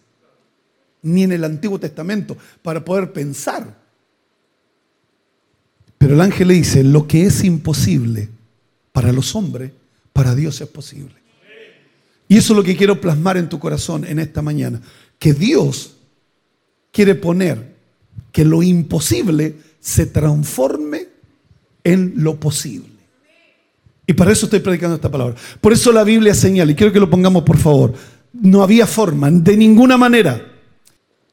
Ni 1.03 1.23
en 1.23 1.31
el 1.31 1.45
Antiguo 1.45 1.79
Testamento, 1.79 2.37
para 2.61 2.85
poder 2.85 3.13
pensar. 3.13 3.79
Pero 5.97 6.15
el 6.15 6.21
ángel 6.21 6.49
le 6.49 6.55
dice, 6.55 6.83
lo 6.83 7.07
que 7.07 7.23
es 7.23 7.45
imposible 7.45 8.29
para 8.91 9.13
los 9.13 9.37
hombres, 9.37 9.71
para 10.13 10.35
Dios 10.35 10.61
es 10.61 10.67
posible. 10.67 11.15
Y 12.27 12.37
eso 12.37 12.53
es 12.53 12.57
lo 12.57 12.65
que 12.65 12.77
quiero 12.77 13.01
plasmar 13.01 13.37
en 13.37 13.49
tu 13.49 13.61
corazón 13.61 14.05
en 14.05 14.19
esta 14.19 14.43
mañana. 14.43 14.83
Que 15.21 15.35
Dios 15.35 15.99
quiere 16.91 17.15
poner 17.15 17.77
que 18.33 18.45
lo 18.45 18.65
imposible 18.65 19.55
se 19.79 20.07
transforme 20.07 21.00
en 21.85 22.15
lo 22.17 22.39
posible. 22.39 22.89
Y 24.07 24.13
para 24.13 24.33
eso 24.33 24.47
estoy 24.47 24.61
predicando 24.61 24.97
esta 24.97 25.11
palabra. 25.11 25.35
Por 25.61 25.73
eso 25.73 25.93
la 25.93 26.05
Biblia 26.05 26.35
señala, 26.35 26.73
y 26.73 26.75
quiero 26.75 26.93
que 26.93 27.01
lo 27.01 27.11
pongamos 27.11 27.45
por 27.45 27.59
favor, 27.59 27.95
no 28.33 28.63
había 28.63 28.87
forma, 28.87 29.31
de 29.31 29.57
ninguna 29.57 29.97
manera, 29.97 30.45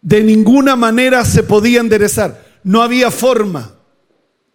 de 0.02 0.24
ninguna 0.24 0.76
manera 0.76 1.26
se 1.26 1.44
podía 1.44 1.80
enderezar. 1.80 2.46
No 2.64 2.82
había 2.82 3.12
forma. 3.12 3.74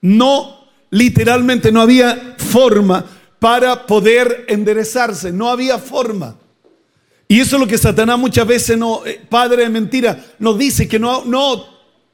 No 0.00 0.62
literalmente 0.92 1.72
no 1.72 1.80
había 1.80 2.36
forma 2.36 3.04
para 3.38 3.86
poder 3.86 4.44
enderezarse, 4.48 5.32
no 5.32 5.48
había 5.48 5.78
forma. 5.78 6.36
Y 7.26 7.40
eso 7.40 7.56
es 7.56 7.60
lo 7.60 7.66
que 7.66 7.78
Satanás 7.78 8.18
muchas 8.18 8.46
veces, 8.46 8.78
no, 8.78 9.04
eh, 9.06 9.20
padre 9.28 9.64
de 9.64 9.70
mentira, 9.70 10.22
nos 10.38 10.58
dice 10.58 10.86
que 10.86 10.98
no, 10.98 11.24
no, 11.24 11.64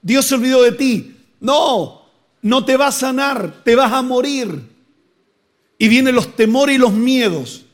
Dios 0.01 0.25
se 0.25 0.37
olvidó 0.37 0.62
de 0.62 0.73
ti. 0.73 1.17
No, 1.41 1.98
no 2.42 2.64
te 2.64 2.77
va 2.77 2.88
a 2.88 2.92
sanar, 2.92 3.62
te 3.64 3.74
vas 3.74 3.92
a 3.92 4.03
morir. 4.03 4.62
Y 5.79 5.88
vienen 5.88 6.14
los 6.14 6.35
temores 6.35 6.77
y 6.77 6.79
los 6.79 6.92
miedos. 6.92 7.64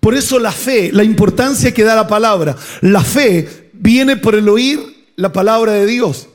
Por 0.00 0.14
eso 0.14 0.38
la 0.38 0.52
fe, 0.52 0.92
la 0.92 1.04
importancia 1.04 1.74
que 1.74 1.82
da 1.82 1.94
la 1.94 2.06
palabra, 2.06 2.56
la 2.80 3.02
fe 3.02 3.70
viene 3.72 4.16
por 4.16 4.34
el 4.34 4.48
oír 4.48 4.80
la 5.16 5.32
palabra 5.32 5.72
de 5.72 5.86
Dios. 5.86 6.28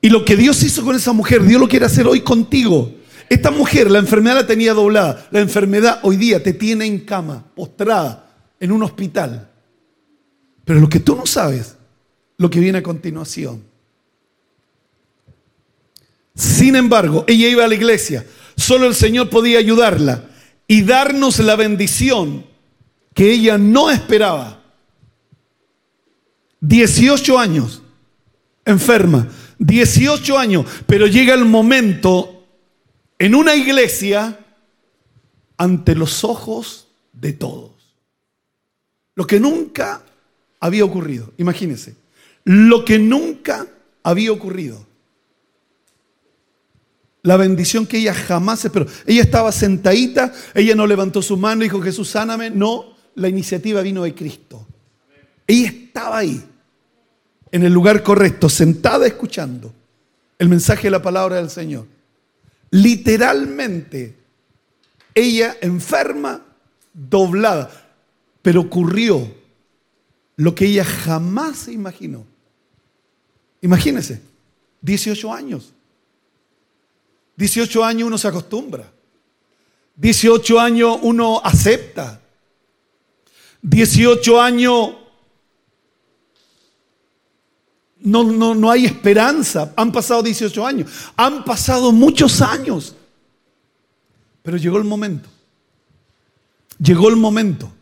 Y 0.00 0.10
lo 0.10 0.24
que 0.24 0.36
Dios 0.36 0.62
hizo 0.62 0.84
con 0.84 0.96
esa 0.96 1.12
mujer, 1.12 1.42
Dios 1.44 1.60
lo 1.60 1.68
quiere 1.68 1.86
hacer 1.86 2.06
hoy 2.06 2.20
contigo. 2.20 2.92
Esta 3.28 3.50
mujer, 3.50 3.90
la 3.90 3.98
enfermedad 3.98 4.36
la 4.36 4.46
tenía 4.46 4.74
doblada. 4.74 5.28
La 5.30 5.40
enfermedad 5.40 6.00
hoy 6.02 6.16
día 6.16 6.42
te 6.42 6.52
tiene 6.52 6.86
en 6.86 7.00
cama, 7.00 7.44
postrada, 7.54 8.30
en 8.60 8.72
un 8.72 8.82
hospital. 8.82 9.48
Pero 10.64 10.80
lo 10.80 10.88
que 10.88 11.00
tú 11.00 11.16
no 11.16 11.26
sabes, 11.26 11.76
lo 12.36 12.50
que 12.50 12.60
viene 12.60 12.78
a 12.78 12.82
continuación. 12.82 13.62
Sin 16.34 16.76
embargo, 16.76 17.24
ella 17.26 17.48
iba 17.48 17.64
a 17.64 17.68
la 17.68 17.74
iglesia. 17.74 18.26
Solo 18.56 18.86
el 18.86 18.94
Señor 18.94 19.30
podía 19.30 19.58
ayudarla 19.58 20.30
y 20.66 20.82
darnos 20.82 21.38
la 21.38 21.56
bendición 21.56 22.46
que 23.14 23.32
ella 23.32 23.58
no 23.58 23.90
esperaba. 23.90 24.62
18 26.60 27.38
años 27.38 27.82
enferma, 28.64 29.28
18 29.58 30.38
años, 30.38 30.66
pero 30.86 31.06
llega 31.06 31.34
el 31.34 31.44
momento 31.44 32.46
en 33.18 33.34
una 33.34 33.54
iglesia 33.54 34.38
ante 35.56 35.94
los 35.94 36.24
ojos 36.24 36.88
de 37.12 37.32
todos. 37.32 37.72
Lo 39.14 39.26
que 39.26 39.38
nunca 39.38 40.02
había 40.60 40.84
ocurrido, 40.84 41.32
imagínense, 41.38 41.94
lo 42.44 42.84
que 42.84 42.98
nunca 42.98 43.66
había 44.02 44.32
ocurrido. 44.32 44.86
La 47.24 47.38
bendición 47.38 47.86
que 47.86 47.96
ella 47.96 48.12
jamás 48.12 48.66
esperó. 48.66 48.86
Ella 49.06 49.22
estaba 49.22 49.50
sentadita, 49.50 50.30
ella 50.54 50.74
no 50.74 50.86
levantó 50.86 51.22
su 51.22 51.38
mano 51.38 51.62
y 51.62 51.68
dijo, 51.68 51.80
Jesús, 51.80 52.10
sáname. 52.10 52.50
No, 52.50 52.94
la 53.14 53.30
iniciativa 53.30 53.80
vino 53.80 54.02
de 54.02 54.14
Cristo. 54.14 54.66
Ella 55.46 55.68
estaba 55.68 56.18
ahí, 56.18 56.44
en 57.50 57.62
el 57.62 57.72
lugar 57.72 58.02
correcto, 58.02 58.50
sentada 58.50 59.06
escuchando 59.06 59.72
el 60.38 60.50
mensaje 60.50 60.82
de 60.82 60.90
la 60.90 61.00
palabra 61.00 61.36
del 61.36 61.48
Señor. 61.48 61.86
Literalmente, 62.70 64.18
ella 65.14 65.56
enferma, 65.62 66.44
doblada, 66.92 67.70
pero 68.42 68.60
ocurrió 68.60 69.34
lo 70.36 70.54
que 70.54 70.66
ella 70.66 70.84
jamás 70.84 71.56
se 71.56 71.72
imaginó. 71.72 72.26
Imagínense, 73.62 74.20
18 74.82 75.32
años. 75.32 75.72
18 77.36 77.84
años 77.84 78.06
uno 78.06 78.18
se 78.18 78.28
acostumbra. 78.28 78.90
18 79.96 80.60
años 80.60 80.98
uno 81.02 81.40
acepta. 81.42 82.20
18 83.62 84.40
años 84.40 84.90
no, 88.04 88.22
no, 88.22 88.54
no 88.54 88.70
hay 88.70 88.84
esperanza. 88.84 89.72
Han 89.76 89.90
pasado 89.90 90.22
18 90.22 90.66
años. 90.66 90.90
Han 91.16 91.44
pasado 91.44 91.90
muchos 91.90 92.42
años. 92.42 92.94
Pero 94.42 94.58
llegó 94.58 94.76
el 94.76 94.84
momento. 94.84 95.28
Llegó 96.78 97.08
el 97.08 97.16
momento. 97.16 97.72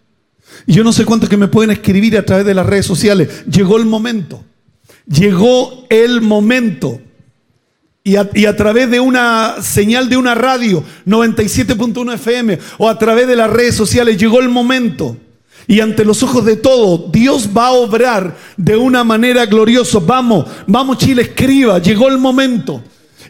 Y 0.67 0.75
yo 0.75 0.85
no 0.85 0.93
sé 0.93 1.05
cuántos 1.05 1.29
que 1.29 1.37
me 1.37 1.49
pueden 1.49 1.73
escribir 1.73 2.17
a 2.17 2.25
través 2.25 2.47
de 2.47 2.55
las 2.55 2.67
redes 2.67 2.87
sociales. 2.87 3.45
Llegó 3.47 3.77
el 3.79 3.85
momento. 3.85 4.45
Llegó 5.07 5.87
el 5.91 6.21
momento. 6.21 7.01
Y 8.05 8.17
a, 8.17 8.57
través 8.57 8.91
de 8.91 8.99
una 8.99 9.63
señal 9.63 10.09
de 10.09 10.17
una 10.17 10.35
radio 10.35 10.83
97.1 11.07 12.15
FM 12.15 12.59
o 12.79 12.89
a 12.89 12.99
través 12.99 13.29
de 13.29 13.37
las 13.37 13.49
redes 13.49 13.77
sociales 13.77 14.19
llegó 14.19 14.41
el 14.41 14.49
momento. 14.49 15.17
Y 15.69 15.79
ante 15.79 16.05
los 16.05 16.21
ojos 16.25 16.45
de 16.45 16.57
todos, 16.57 17.13
Dios 17.13 17.51
va 17.57 17.69
a 17.69 17.73
obrar 17.73 18.37
de 18.57 18.75
una 18.75 19.05
manera 19.05 19.47
gloriosa. 19.47 20.01
Vamos, 20.01 20.47
vamos 20.67 20.99
Chile, 20.99 21.23
escriba, 21.23 21.79
llegó 21.79 22.09
el 22.09 22.19
momento. 22.19 22.83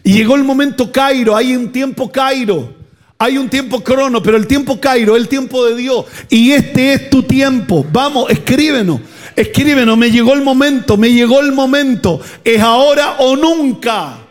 Y 0.03 0.15
llegó 0.15 0.37
el 0.37 0.45
momento 0.45 0.91
Cairo, 0.91 1.37
hay 1.37 1.55
un 1.55 1.71
tiempo 1.71 2.11
Cairo. 2.11 2.81
Hay 3.19 3.39
un 3.39 3.49
tiempo 3.49 3.85
crono, 3.85 4.21
pero 4.21 4.37
el 4.37 4.49
tiempo 4.49 4.81
Cairo 4.81 5.15
es 5.15 5.23
el 5.23 5.29
tiempo 5.29 5.65
de 5.67 5.77
Dios. 5.77 6.07
Y 6.29 6.51
este 6.51 6.95
es 6.95 7.11
tu 7.11 7.23
tiempo. 7.23 7.87
Vamos, 7.93 8.29
escríbenos. 8.31 9.01
Escríbenos, 9.37 9.97
me 9.97 10.11
llegó 10.11 10.35
el 10.35 10.43
momento, 10.43 10.97
me 10.97 11.13
llegó 11.13 11.41
el 11.41 11.53
momento. 11.53 12.21
Es 12.43 12.61
ahora 12.61 13.17
o 13.19 13.37
nunca. 13.37 14.22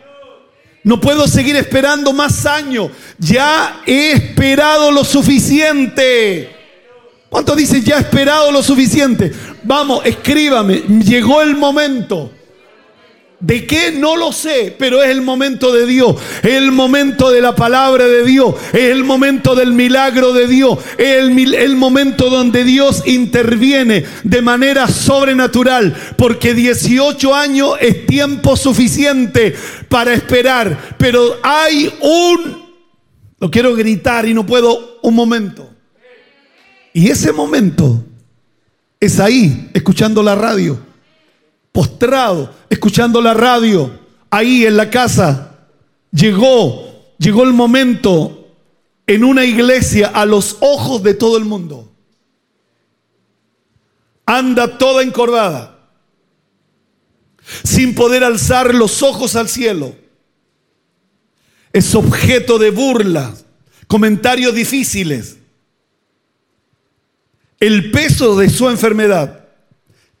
No 0.84 1.00
puedo 1.00 1.28
seguir 1.28 1.56
esperando 1.56 2.12
más 2.12 2.44
años. 2.46 2.90
Ya 3.18 3.82
he 3.86 4.12
esperado 4.12 4.90
lo 4.90 5.04
suficiente. 5.04 6.56
¿Cuánto 7.28 7.54
dice 7.54 7.80
ya 7.80 7.96
he 7.96 8.00
esperado 8.00 8.50
lo 8.50 8.62
suficiente? 8.62 9.32
Vamos, 9.62 10.04
escríbame. 10.04 10.82
Llegó 11.04 11.40
el 11.40 11.56
momento. 11.56 12.30
¿De 13.42 13.66
qué? 13.66 13.90
No 13.90 14.16
lo 14.16 14.30
sé, 14.30 14.72
pero 14.78 15.02
es 15.02 15.10
el 15.10 15.20
momento 15.20 15.72
de 15.72 15.84
Dios, 15.84 16.14
el 16.44 16.70
momento 16.70 17.28
de 17.32 17.40
la 17.40 17.56
palabra 17.56 18.06
de 18.06 18.22
Dios, 18.22 18.54
es 18.72 18.92
el 18.92 19.02
momento 19.02 19.56
del 19.56 19.72
milagro 19.72 20.32
de 20.32 20.46
Dios, 20.46 20.78
es 20.96 21.24
el, 21.24 21.52
el, 21.56 21.74
momento 21.74 22.30
donde 22.30 22.62
Dios 22.62 23.02
interviene 23.04 24.04
de 24.22 24.42
manera 24.42 24.86
sobrenatural, 24.86 25.92
porque 26.16 26.54
18 26.54 27.34
años 27.34 27.72
es 27.80 28.06
tiempo 28.06 28.56
suficiente 28.56 29.56
para 29.88 30.14
esperar, 30.14 30.94
pero 30.96 31.40
hay 31.42 31.92
un, 32.00 32.62
lo 33.40 33.50
quiero 33.50 33.74
gritar 33.74 34.24
y 34.24 34.34
no 34.34 34.46
puedo, 34.46 35.00
un 35.02 35.16
momento. 35.16 35.68
Y 36.92 37.10
ese 37.10 37.32
momento 37.32 38.04
es 39.00 39.18
ahí, 39.18 39.68
escuchando 39.74 40.22
la 40.22 40.36
radio 40.36 40.91
postrado, 41.72 42.54
escuchando 42.68 43.20
la 43.20 43.34
radio, 43.34 43.98
ahí 44.30 44.66
en 44.66 44.76
la 44.76 44.90
casa. 44.90 45.66
Llegó, 46.12 47.14
llegó 47.18 47.42
el 47.44 47.54
momento 47.54 48.50
en 49.06 49.24
una 49.24 49.44
iglesia 49.44 50.08
a 50.08 50.26
los 50.26 50.58
ojos 50.60 51.02
de 51.02 51.14
todo 51.14 51.38
el 51.38 51.44
mundo. 51.44 51.90
Anda 54.26 54.78
toda 54.78 55.02
encorvada, 55.02 55.78
sin 57.64 57.94
poder 57.94 58.22
alzar 58.22 58.74
los 58.74 59.02
ojos 59.02 59.34
al 59.34 59.48
cielo. 59.48 59.96
Es 61.72 61.94
objeto 61.94 62.58
de 62.58 62.70
burla, 62.70 63.34
comentarios 63.86 64.54
difíciles. 64.54 65.38
El 67.58 67.90
peso 67.90 68.36
de 68.36 68.50
su 68.50 68.68
enfermedad 68.68 69.41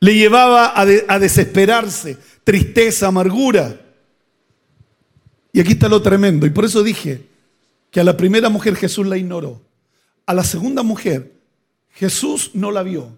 le 0.02 0.16
llevaba 0.16 0.72
a, 0.74 1.18
desesperarse, 1.20 2.18
tristeza, 2.42 3.06
amargura. 3.06 3.80
Y 5.52 5.60
aquí 5.60 5.72
está 5.72 5.88
lo 5.88 6.02
tremendo. 6.02 6.44
Y 6.44 6.50
por 6.50 6.64
eso 6.64 6.82
dije 6.82 7.28
que 7.88 8.00
a 8.00 8.04
la 8.04 8.16
primera 8.16 8.48
mujer 8.48 8.74
Jesús 8.74 9.06
la 9.06 9.16
ignoró. 9.16 9.62
A 10.26 10.34
la 10.34 10.42
segunda 10.42 10.82
mujer 10.82 11.32
Jesús 11.90 12.50
no 12.52 12.72
la 12.72 12.82
vio. 12.82 13.16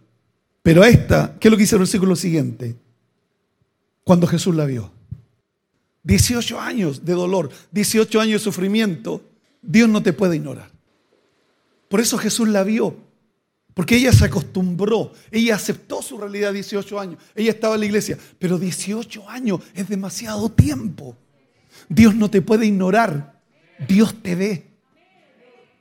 Pero 0.62 0.82
a 0.82 0.88
esta, 0.90 1.38
¿qué 1.40 1.48
es 1.48 1.50
lo 1.50 1.56
que 1.56 1.62
dice 1.62 1.76
el 1.76 1.80
versículo 1.80 2.16
siguiente? 2.16 2.76
Cuando 4.04 4.26
Jesús 4.26 4.54
la 4.54 4.66
vio. 4.66 4.92
18 6.02 6.60
años 6.60 7.02
de 7.02 7.14
dolor, 7.14 7.48
18 7.72 8.20
años 8.20 8.42
de 8.42 8.44
sufrimiento, 8.44 9.22
Dios 9.62 9.88
no 9.88 10.02
te 10.02 10.12
puede 10.12 10.36
ignorar. 10.36 10.70
Por 11.88 12.00
eso 12.00 12.18
Jesús 12.18 12.46
la 12.46 12.62
vio. 12.62 12.94
Porque 13.74 13.96
ella 13.96 14.12
se 14.12 14.24
acostumbró, 14.24 15.12
ella 15.32 15.56
aceptó 15.56 16.00
su 16.00 16.16
realidad 16.16 16.52
18 16.52 17.00
años, 17.00 17.18
ella 17.34 17.50
estaba 17.50 17.74
en 17.74 17.80
la 17.80 17.86
iglesia, 17.86 18.16
pero 18.38 18.56
18 18.56 19.28
años 19.28 19.60
es 19.74 19.88
demasiado 19.88 20.48
tiempo. 20.48 21.16
Dios 21.88 22.14
no 22.14 22.30
te 22.30 22.40
puede 22.40 22.66
ignorar, 22.66 23.40
Dios 23.88 24.14
te 24.22 24.36
ve, 24.36 24.66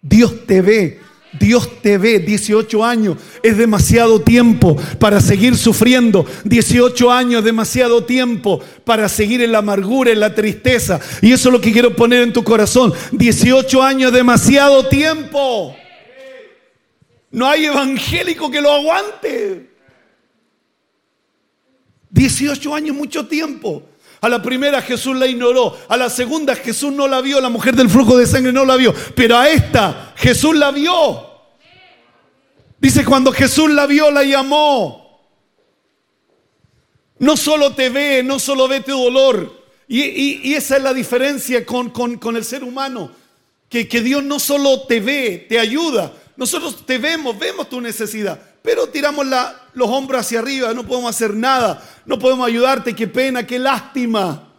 Dios 0.01 0.47
te 0.47 0.63
ve, 0.63 0.99
Dios 1.39 1.81
te 1.83 1.99
ve, 1.99 2.17
18 2.17 2.83
años 2.83 3.17
es 3.43 3.57
demasiado 3.57 4.21
tiempo 4.21 4.75
para 4.97 5.21
seguir 5.21 5.55
sufriendo, 5.55 6.25
18 6.45 7.11
años 7.11 7.39
es 7.39 7.45
demasiado 7.45 8.05
tiempo 8.05 8.59
para 8.83 9.07
seguir 9.07 9.41
en 9.43 9.51
la 9.51 9.59
amargura, 9.59 10.11
en 10.11 10.19
la 10.19 10.33
tristeza. 10.33 10.99
Y 11.21 11.31
eso 11.31 11.49
es 11.49 11.53
lo 11.53 11.61
que 11.61 11.71
quiero 11.71 11.95
poner 11.95 12.23
en 12.23 12.33
tu 12.33 12.43
corazón, 12.43 12.91
18 13.11 13.83
años 13.83 14.11
es 14.11 14.17
demasiado 14.17 14.87
tiempo. 14.87 15.75
No 17.33 17.47
hay 17.47 17.65
evangélico 17.65 18.49
que 18.51 18.61
lo 18.61 18.71
aguante. 18.71 19.71
18 22.11 22.75
años, 22.75 22.95
mucho 22.95 23.27
tiempo. 23.27 23.81
A 24.21 24.29
la 24.29 24.39
primera 24.41 24.81
Jesús 24.83 25.17
la 25.17 25.25
ignoró, 25.25 25.77
a 25.89 25.97
la 25.97 26.09
segunda 26.09 26.55
Jesús 26.55 26.93
no 26.93 27.07
la 27.07 27.21
vio, 27.21 27.41
la 27.41 27.49
mujer 27.49 27.75
del 27.75 27.89
flujo 27.89 28.15
de 28.15 28.27
sangre 28.27 28.53
no 28.53 28.63
la 28.63 28.77
vio, 28.77 28.93
pero 29.15 29.37
a 29.37 29.49
esta 29.49 30.13
Jesús 30.15 30.55
la 30.55 30.71
vio. 30.71 31.27
Dice, 32.79 33.03
cuando 33.03 33.31
Jesús 33.31 33.71
la 33.71 33.87
vio, 33.87 34.11
la 34.11 34.23
llamó. 34.23 35.19
No 37.17 37.35
solo 37.35 37.73
te 37.73 37.89
ve, 37.89 38.21
no 38.23 38.39
solo 38.39 38.67
ve 38.67 38.81
tu 38.81 38.91
dolor. 38.91 39.63
Y, 39.87 40.53
esa 40.53 40.77
es 40.77 40.83
la 40.83 40.93
diferencia 40.93 41.65
con, 41.65 41.89
con, 41.89 42.35
el 42.37 42.45
ser 42.45 42.63
humano, 42.63 43.11
que, 43.67 43.87
que 43.87 44.01
Dios 44.01 44.23
no 44.23 44.39
solo 44.39 44.83
te 44.83 44.99
ve, 44.99 45.47
te 45.49 45.59
ayuda, 45.59 46.13
nosotros 46.35 46.85
te 46.85 46.97
vemos, 46.97 47.37
vemos 47.37 47.69
tu 47.69 47.79
necesidad, 47.79 48.39
pero 48.61 48.87
tiramos 48.87 49.25
los 49.73 49.89
hombros 49.89 50.21
hacia 50.21 50.39
arriba, 50.39 50.73
no 50.73 50.85
podemos 50.85 51.09
hacer 51.09 51.33
nada, 51.35 51.83
no 52.05 52.17
podemos 52.17 52.47
ayudarte, 52.47 52.95
qué 52.95 53.07
pena, 53.07 53.45
qué 53.45 53.59
lástima. 53.59 54.51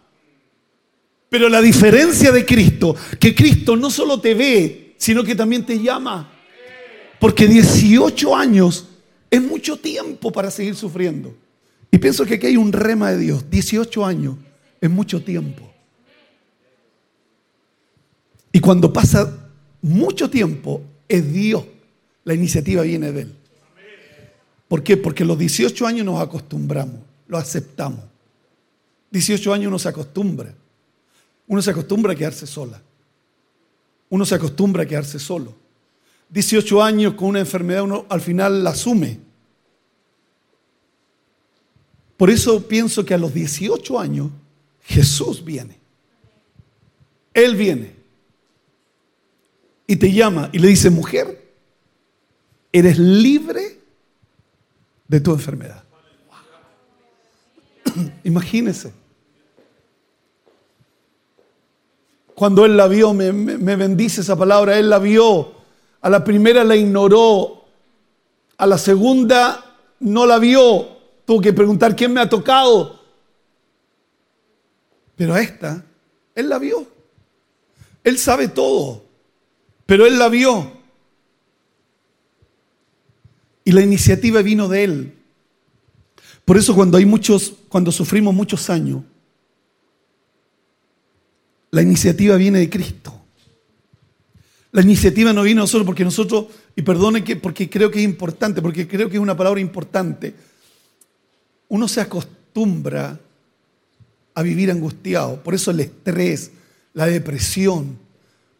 Pero 1.29 1.49
la 1.49 1.61
diferencia 1.61 2.31
de 2.31 2.45
Cristo, 2.45 2.95
que 3.19 3.35
Cristo 3.35 3.75
no 3.75 3.89
solo 3.89 4.21
te 4.21 4.33
ve, 4.33 4.95
sino 4.97 5.23
que 5.23 5.35
también 5.35 5.65
te 5.65 5.79
llama. 5.81 6.31
Porque 7.19 7.47
18 7.47 8.35
años 8.35 8.87
es 9.29 9.41
mucho 9.41 9.77
tiempo 9.77 10.31
para 10.31 10.51
seguir 10.51 10.75
sufriendo. 10.75 11.35
Y 11.91 11.97
pienso 11.97 12.25
que 12.25 12.35
aquí 12.35 12.47
hay 12.47 12.57
un 12.57 12.71
rema 12.71 13.11
de 13.11 13.19
Dios. 13.19 13.49
18 13.49 14.05
años 14.05 14.35
es 14.79 14.89
mucho 14.89 15.23
tiempo. 15.23 15.69
Y 18.51 18.59
cuando 18.59 18.93
pasa 18.93 19.49
mucho 19.81 20.29
tiempo, 20.29 20.81
es 21.07 21.31
Dios. 21.31 21.65
La 22.23 22.33
iniciativa 22.33 22.81
viene 22.83 23.11
de 23.11 23.21
Él. 23.23 23.35
¿Por 24.67 24.83
qué? 24.83 24.97
Porque 24.97 25.23
los 25.23 25.37
18 25.37 25.85
años 25.85 26.05
nos 26.05 26.19
acostumbramos, 26.19 26.99
lo 27.27 27.37
aceptamos. 27.37 28.01
18 29.11 29.53
años 29.53 29.67
uno 29.67 29.79
se 29.79 29.89
acostumbra. 29.89 30.53
Uno 31.47 31.61
se 31.61 31.71
acostumbra 31.71 32.13
a 32.13 32.15
quedarse 32.15 32.47
sola. 32.47 32.81
Uno 34.09 34.25
se 34.25 34.35
acostumbra 34.35 34.83
a 34.83 34.85
quedarse 34.85 35.19
solo. 35.19 35.53
18 36.29 36.83
años 36.83 37.13
con 37.13 37.29
una 37.29 37.39
enfermedad 37.39 37.83
uno 37.83 38.05
al 38.09 38.21
final 38.21 38.63
la 38.63 38.71
asume. 38.71 39.19
Por 42.17 42.29
eso 42.29 42.67
pienso 42.67 43.05
que 43.05 43.13
a 43.13 43.17
los 43.17 43.33
18 43.33 43.99
años 43.99 44.31
Jesús 44.83 45.43
viene. 45.43 45.77
Él 47.33 47.55
viene. 47.55 47.94
Y 49.87 49.97
te 49.97 50.11
llama 50.11 50.49
y 50.51 50.59
le 50.59 50.67
dice, 50.67 50.89
mujer, 50.89 51.43
eres 52.71 52.97
libre 52.97 53.79
de 55.07 55.19
tu 55.19 55.31
enfermedad. 55.31 55.83
Imagínese. 58.23 58.91
Cuando 62.33 62.65
él 62.65 62.75
la 62.75 62.87
vio, 62.87 63.13
me, 63.13 63.31
me, 63.31 63.75
bendice 63.77 64.21
esa 64.21 64.35
palabra, 64.35 64.77
él 64.77 64.89
la 64.89 64.99
vio. 64.99 65.53
A 66.01 66.09
la 66.09 66.23
primera 66.23 66.63
la 66.63 66.75
ignoró, 66.75 67.65
a 68.57 68.67
la 68.67 68.77
segunda 68.77 69.77
no 70.01 70.25
la 70.25 70.37
vio. 70.37 70.95
Tuvo 71.25 71.39
que 71.39 71.53
preguntar 71.53 71.95
quién 71.95 72.11
me 72.11 72.19
ha 72.19 72.29
tocado. 72.29 72.99
Pero 75.15 75.33
a 75.33 75.41
esta, 75.41 75.85
él 76.35 76.49
la 76.49 76.59
vio. 76.59 76.85
Él 78.03 78.17
sabe 78.17 78.49
todo, 78.49 79.04
pero 79.85 80.05
él 80.05 80.17
la 80.17 80.29
vio. 80.29 80.71
Y 83.63 83.71
la 83.71 83.81
iniciativa 83.81 84.41
vino 84.41 84.67
de 84.67 84.83
él. 84.83 85.13
Por 86.45 86.57
eso 86.57 86.75
cuando 86.75 86.97
hay 86.97 87.05
muchos, 87.05 87.53
cuando 87.67 87.91
sufrimos 87.91 88.33
muchos 88.33 88.69
años, 88.69 89.03
la 91.71 91.81
iniciativa 91.81 92.35
viene 92.37 92.59
de 92.59 92.69
Cristo. 92.69 93.21
La 94.71 94.81
iniciativa 94.81 95.33
no 95.33 95.43
vino 95.43 95.65
solo 95.65 95.85
porque 95.85 96.03
nosotros, 96.03 96.47
y 96.75 96.81
perdone 96.81 97.23
que 97.23 97.37
porque 97.37 97.69
creo 97.69 97.89
que 97.89 97.99
es 97.99 98.05
importante, 98.05 98.61
porque 98.61 98.87
creo 98.87 99.09
que 99.09 99.15
es 99.15 99.21
una 99.21 99.35
palabra 99.35 99.59
importante. 99.59 100.35
Uno 101.69 101.87
se 101.87 102.01
acostumbra 102.01 103.19
a 104.33 104.41
vivir 104.43 104.69
angustiado, 104.69 105.41
por 105.41 105.55
eso 105.55 105.71
el 105.71 105.79
estrés, 105.79 106.51
la 106.93 107.07
depresión, 107.07 107.97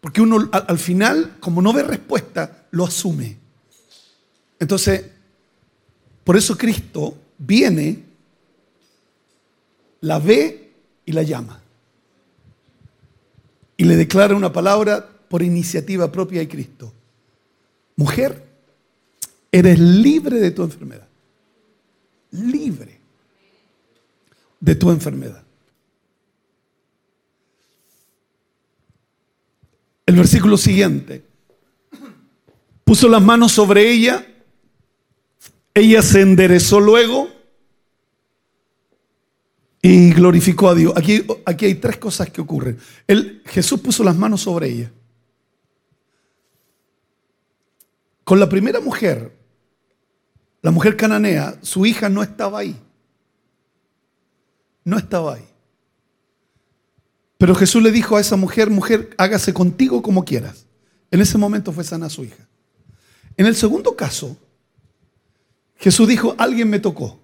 porque 0.06 0.22
uno 0.22 0.48
al 0.52 0.78
final, 0.78 1.38
como 1.40 1.64
no 1.64 1.74
ve 1.74 1.82
respuesta, 1.82 2.68
lo 2.70 2.86
asume. 2.86 3.40
Entonces, 4.60 5.04
por 6.24 6.38
eso 6.38 6.56
Cristo 6.56 7.18
viene, 7.40 8.04
la 10.02 10.20
ve 10.20 10.74
y 11.08 11.12
la 11.12 11.24
llama. 11.24 11.60
Y 13.78 13.86
le 13.86 13.96
declara 13.96 14.36
una 14.36 14.54
palabra 14.54 15.10
por 15.28 15.42
iniciativa 15.42 16.12
propia 16.12 16.42
de 16.42 16.50
Cristo. 16.50 16.94
Mujer, 17.96 18.46
eres 19.52 19.80
libre 19.80 20.40
de 20.40 20.52
tu 20.52 20.62
enfermedad. 20.62 21.08
Libre 22.30 23.00
de 24.60 24.76
tu 24.76 24.92
enfermedad. 24.92 25.45
El 30.06 30.16
versículo 30.16 30.58
siguiente. 30.58 31.26
Puso 32.84 33.10
las 33.10 33.22
manos 33.22 33.52
sobre 33.52 33.90
ella 33.92 34.26
ella 35.76 36.02
se 36.02 36.22
enderezó 36.22 36.80
luego 36.80 37.28
y 39.82 40.14
glorificó 40.14 40.70
a 40.70 40.74
Dios. 40.74 40.94
Aquí, 40.96 41.26
aquí 41.46 41.66
hay 41.66 41.76
tres 41.76 41.98
cosas 41.98 42.30
que 42.30 42.40
ocurren. 42.40 42.80
Jesús 43.46 43.82
puso 43.82 44.02
las 44.04 44.16
manos 44.16 44.42
sobre 44.42 44.70
ella. 44.70 44.92
Con 48.24 48.40
la 48.40 48.48
primera 48.48 48.80
mujer, 48.80 49.38
la 50.62 50.72
mujer 50.72 50.96
cananea, 50.96 51.60
su 51.62 51.86
hija 51.86 52.08
no 52.08 52.24
estaba 52.24 52.60
ahí. 52.60 52.82
No 54.86 54.98
estaba 54.98 55.36
ahí. 55.36 55.46
Pero 57.38 57.56
Jesús 57.56 57.84
le 57.84 57.92
dijo 57.92 58.18
a 58.18 58.22
esa 58.22 58.36
mujer, 58.36 58.70
mujer, 58.70 59.10
hágase 59.18 59.54
contigo 59.54 60.02
como 60.02 60.24
quieras. 60.24 60.66
En 61.12 61.22
ese 61.22 61.38
momento 61.38 61.72
fue 61.72 61.84
sana 61.84 62.10
su 62.10 62.24
hija. 62.24 62.48
En 63.38 63.46
el 63.46 63.56
segundo 63.56 63.96
caso, 63.96 64.38
Jesús 65.76 66.08
dijo, 66.08 66.36
alguien 66.38 66.70
me 66.70 66.80
tocó. 66.80 67.20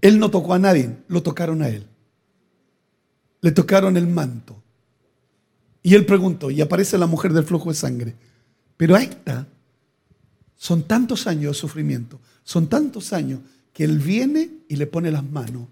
Él 0.00 0.18
no 0.18 0.30
tocó 0.30 0.54
a 0.54 0.58
nadie, 0.58 0.96
lo 1.08 1.22
tocaron 1.22 1.62
a 1.62 1.68
él. 1.68 1.86
Le 3.40 3.52
tocaron 3.52 3.96
el 3.96 4.06
manto. 4.06 4.62
Y 5.82 5.94
él 5.94 6.06
preguntó, 6.06 6.50
y 6.50 6.62
aparece 6.62 6.96
la 6.96 7.06
mujer 7.06 7.32
del 7.34 7.44
flujo 7.44 7.68
de 7.68 7.74
sangre. 7.74 8.14
Pero 8.76 8.96
a 8.96 9.02
esta 9.02 9.46
son 10.56 10.82
tantos 10.82 11.26
años 11.26 11.56
de 11.56 11.60
sufrimiento, 11.60 12.20
son 12.42 12.68
tantos 12.68 13.12
años 13.12 13.40
que 13.72 13.84
él 13.84 13.98
viene 13.98 14.50
y 14.68 14.76
le 14.76 14.86
pone 14.86 15.10
las 15.10 15.24
manos. 15.24 15.68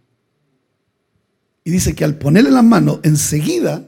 Y 1.65 1.71
dice 1.71 1.95
que 1.95 2.05
al 2.05 2.17
ponerle 2.17 2.51
las 2.51 2.65
manos, 2.65 3.01
enseguida, 3.03 3.87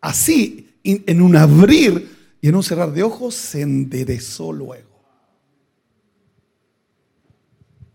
así, 0.00 0.68
en 0.84 1.20
un 1.20 1.36
abrir 1.36 2.08
y 2.40 2.48
en 2.48 2.56
un 2.56 2.62
cerrar 2.62 2.92
de 2.92 3.02
ojos, 3.02 3.34
se 3.34 3.62
enderezó 3.62 4.52
luego. 4.52 4.88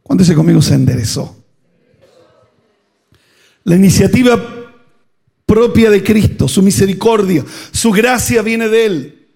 Cuando 0.04 0.24
dice 0.24 0.36
conmigo 0.36 0.62
se 0.62 0.76
enderezó. 0.76 1.36
La 3.64 3.76
iniciativa 3.76 4.38
propia 5.46 5.90
de 5.90 6.04
Cristo, 6.04 6.48
su 6.48 6.62
misericordia, 6.62 7.46
su 7.72 7.92
gracia 7.92 8.42
viene 8.42 8.68
de 8.68 8.86
Él. 8.86 9.28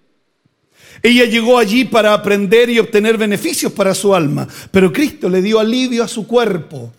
Ella 1.02 1.24
llegó 1.24 1.58
allí 1.58 1.84
para 1.84 2.12
aprender 2.12 2.68
y 2.68 2.78
obtener 2.78 3.16
beneficios 3.16 3.72
para 3.72 3.94
su 3.94 4.14
alma, 4.14 4.46
pero 4.70 4.92
Cristo 4.92 5.28
le 5.28 5.40
dio 5.40 5.60
alivio 5.60 6.04
a 6.04 6.08
su 6.08 6.26
cuerpo, 6.26 6.92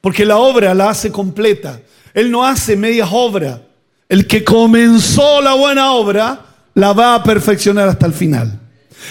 porque 0.00 0.26
la 0.26 0.36
obra 0.38 0.74
la 0.74 0.90
hace 0.90 1.10
completa. 1.10 1.80
Él 2.14 2.30
no 2.30 2.44
hace 2.44 2.76
medias 2.76 3.08
obras. 3.12 3.60
El 4.08 4.26
que 4.26 4.44
comenzó 4.44 5.40
la 5.40 5.54
buena 5.54 5.92
obra 5.92 6.46
la 6.74 6.92
va 6.92 7.14
a 7.14 7.22
perfeccionar 7.22 7.88
hasta 7.88 8.06
el 8.06 8.12
final. 8.12 8.60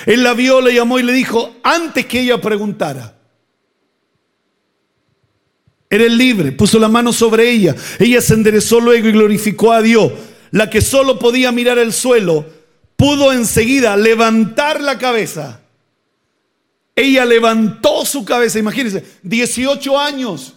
Él 0.06 0.24
la 0.24 0.34
vio, 0.34 0.62
le 0.62 0.74
llamó 0.74 1.00
y 1.00 1.04
le 1.04 1.14
dijo, 1.14 1.56
antes 1.64 2.06
que 2.06 2.22
ella 2.22 2.42
preguntara, 2.42 3.18
Eres 5.90 6.12
libre, 6.12 6.52
puso 6.52 6.80
la 6.80 6.90
mano 6.90 7.14
sobre 7.14 7.50
ella. 7.50 7.76
Ella 8.00 8.22
se 8.22 8.34
enderezó 8.34 8.80
luego 8.80 9.08
y 9.08 9.14
glorificó 9.14 9.72
a 9.72 9.82
Dios. 9.82 10.12
La 10.52 10.70
que 10.70 10.82
solo 10.82 11.18
podía 11.18 11.52
mirar 11.52 11.78
el 11.78 11.94
suelo, 11.94 12.46
pudo 12.96 13.32
enseguida 13.32 13.96
levantar 13.96 14.82
la 14.82 14.98
cabeza. 14.98 15.62
Ella 16.96 17.26
levantó 17.26 18.06
su 18.06 18.26
cabeza, 18.26 18.60
imagínense, 18.60 19.04
18 19.24 20.00
años. 20.00 20.56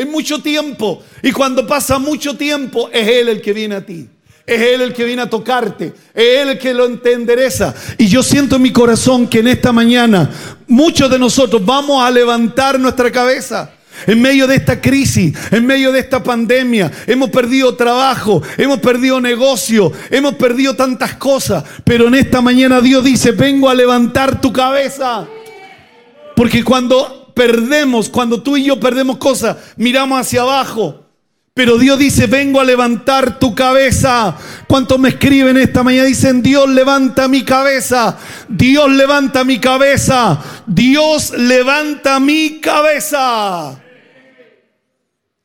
Es 0.00 0.08
mucho 0.08 0.38
tiempo. 0.38 1.02
Y 1.22 1.30
cuando 1.30 1.66
pasa 1.66 1.98
mucho 1.98 2.34
tiempo, 2.34 2.88
es 2.90 3.06
Él 3.06 3.28
el 3.28 3.42
que 3.42 3.52
viene 3.52 3.74
a 3.74 3.84
ti. 3.84 4.08
Es 4.46 4.58
Él 4.58 4.80
el 4.80 4.94
que 4.94 5.04
viene 5.04 5.20
a 5.20 5.28
tocarte. 5.28 5.92
Es 6.14 6.38
Él 6.38 6.48
el 6.48 6.58
que 6.58 6.72
lo 6.72 6.86
entendereza. 6.86 7.74
Y 7.98 8.08
yo 8.08 8.22
siento 8.22 8.56
en 8.56 8.62
mi 8.62 8.72
corazón 8.72 9.28
que 9.28 9.40
en 9.40 9.48
esta 9.48 9.72
mañana 9.72 10.30
muchos 10.66 11.10
de 11.10 11.18
nosotros 11.18 11.62
vamos 11.66 12.02
a 12.02 12.10
levantar 12.10 12.80
nuestra 12.80 13.12
cabeza. 13.12 13.72
En 14.06 14.22
medio 14.22 14.46
de 14.46 14.56
esta 14.56 14.80
crisis, 14.80 15.36
en 15.50 15.66
medio 15.66 15.92
de 15.92 16.00
esta 16.00 16.22
pandemia, 16.22 16.90
hemos 17.06 17.28
perdido 17.28 17.76
trabajo, 17.76 18.42
hemos 18.56 18.78
perdido 18.78 19.20
negocio, 19.20 19.92
hemos 20.10 20.36
perdido 20.36 20.74
tantas 20.76 21.16
cosas. 21.16 21.62
Pero 21.84 22.08
en 22.08 22.14
esta 22.14 22.40
mañana 22.40 22.80
Dios 22.80 23.04
dice, 23.04 23.32
vengo 23.32 23.68
a 23.68 23.74
levantar 23.74 24.40
tu 24.40 24.50
cabeza. 24.50 25.28
Porque 26.34 26.64
cuando 26.64 27.19
perdemos, 27.40 28.10
cuando 28.10 28.42
tú 28.42 28.58
y 28.58 28.64
yo 28.64 28.78
perdemos 28.78 29.16
cosas, 29.16 29.56
miramos 29.78 30.20
hacia 30.20 30.42
abajo. 30.42 31.06
Pero 31.54 31.78
Dios 31.78 31.98
dice, 31.98 32.26
vengo 32.26 32.60
a 32.60 32.64
levantar 32.64 33.38
tu 33.38 33.54
cabeza. 33.54 34.36
¿Cuántos 34.68 34.98
me 34.98 35.08
escriben 35.08 35.56
esta 35.56 35.82
mañana? 35.82 36.04
Dicen, 36.04 36.42
Dios 36.42 36.68
levanta 36.68 37.28
mi 37.28 37.42
cabeza. 37.42 38.18
Dios 38.46 38.90
levanta 38.90 39.42
mi 39.44 39.58
cabeza. 39.58 40.38
Dios 40.66 41.30
levanta 41.30 42.20
mi 42.20 42.60
cabeza. 42.60 43.80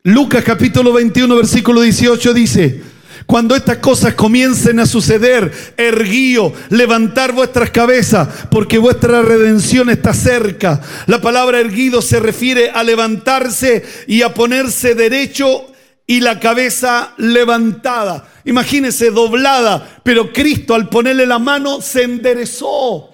Lucas 0.04 0.44
capítulo 0.44 0.92
21, 0.92 1.34
versículo 1.34 1.80
18 1.80 2.34
dice, 2.34 2.84
cuando 3.26 3.56
estas 3.56 3.78
cosas 3.78 4.14
comiencen 4.14 4.80
a 4.80 4.86
suceder, 4.86 5.52
erguío, 5.78 6.54
levantar 6.70 7.32
vuestras 7.32 7.72
cabezas, 7.72 8.28
porque 8.52 8.78
vuestra 8.78 9.24
redención 9.24 9.90
está 9.90 10.14
cerca. 10.14 10.82
La 11.08 11.22
palabra 11.22 11.60
erguido 11.60 12.02
se 12.02 12.20
refiere 12.20 12.70
a 12.70 12.84
levantarse 12.84 13.84
y 14.08 14.22
a 14.22 14.34
ponerse 14.34 14.94
derecho 14.94 15.66
y 16.08 16.20
la 16.20 16.40
cabeza 16.40 17.14
levantada. 17.18 18.28
imagínese, 18.46 19.10
doblada, 19.10 20.02
pero 20.04 20.32
Cristo 20.32 20.76
al 20.76 20.88
ponerle 20.88 21.26
la 21.26 21.40
mano 21.40 21.82
se 21.82 22.04
enderezó. 22.04 23.10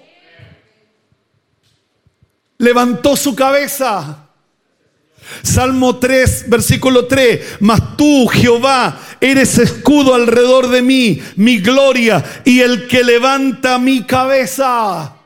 Levantó 2.58 3.16
su 3.16 3.34
cabeza. 3.34 4.28
Salmo 5.42 5.96
3, 5.96 6.44
versículo 6.48 7.06
3. 7.06 7.58
Mas 7.60 7.96
tú, 7.96 8.26
Jehová, 8.28 9.00
eres 9.20 9.58
escudo 9.58 10.14
alrededor 10.14 10.68
de 10.68 10.82
mí, 10.82 11.22
mi 11.36 11.58
gloria 11.58 12.24
y 12.44 12.60
el 12.60 12.86
que 12.88 13.04
levanta 13.04 13.78
mi 13.78 14.02
cabeza. 14.04 15.16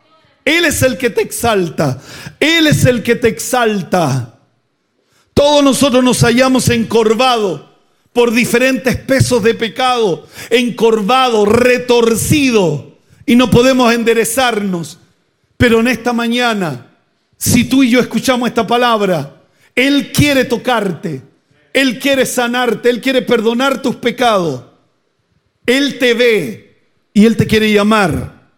Él 0.45 0.65
es 0.65 0.83
el 0.83 0.97
que 0.97 1.11
te 1.11 1.23
exalta. 1.23 2.01
Él 2.39 2.67
es 2.67 2.85
el 2.85 3.03
que 3.03 3.17
te 3.17 3.29
exalta. 3.29 4.39
Todos 5.35 5.63
nosotros 5.63 6.03
nos 6.03 6.21
hallamos 6.23 6.69
encorvados 6.71 7.63
por 8.13 8.33
diferentes 8.33 8.97
pesos 8.97 9.43
de 9.43 9.53
pecado, 9.53 10.27
encorvado, 10.49 11.45
retorcido, 11.45 12.97
y 13.27 13.37
no 13.37 13.51
podemos 13.51 13.93
enderezarnos. 13.93 14.99
Pero 15.59 15.81
en 15.81 15.89
esta 15.89 16.15
mañana, 16.15 16.87
si 17.37 17.65
tú 17.65 17.83
y 17.83 17.91
yo 17.91 18.01
escuchamos 18.01 18.49
esta 18.49 18.67
palabra, 18.67 19.36
Él 19.77 20.11
quiere 20.11 20.47
tocarte, 20.47 21.23
Él 21.73 21.99
quiere 21.99 22.27
sanarte, 22.27 22.91
Él 22.91 23.01
quiere 23.01 23.23
perdonar 23.23 23.83
tus 23.83 23.95
pecados. 23.97 24.65
Él 25.67 25.99
te 25.99 26.15
ve 26.15 26.81
y 27.13 27.27
Él 27.27 27.37
te 27.37 27.47
quiere 27.47 27.71
llamar 27.71 28.51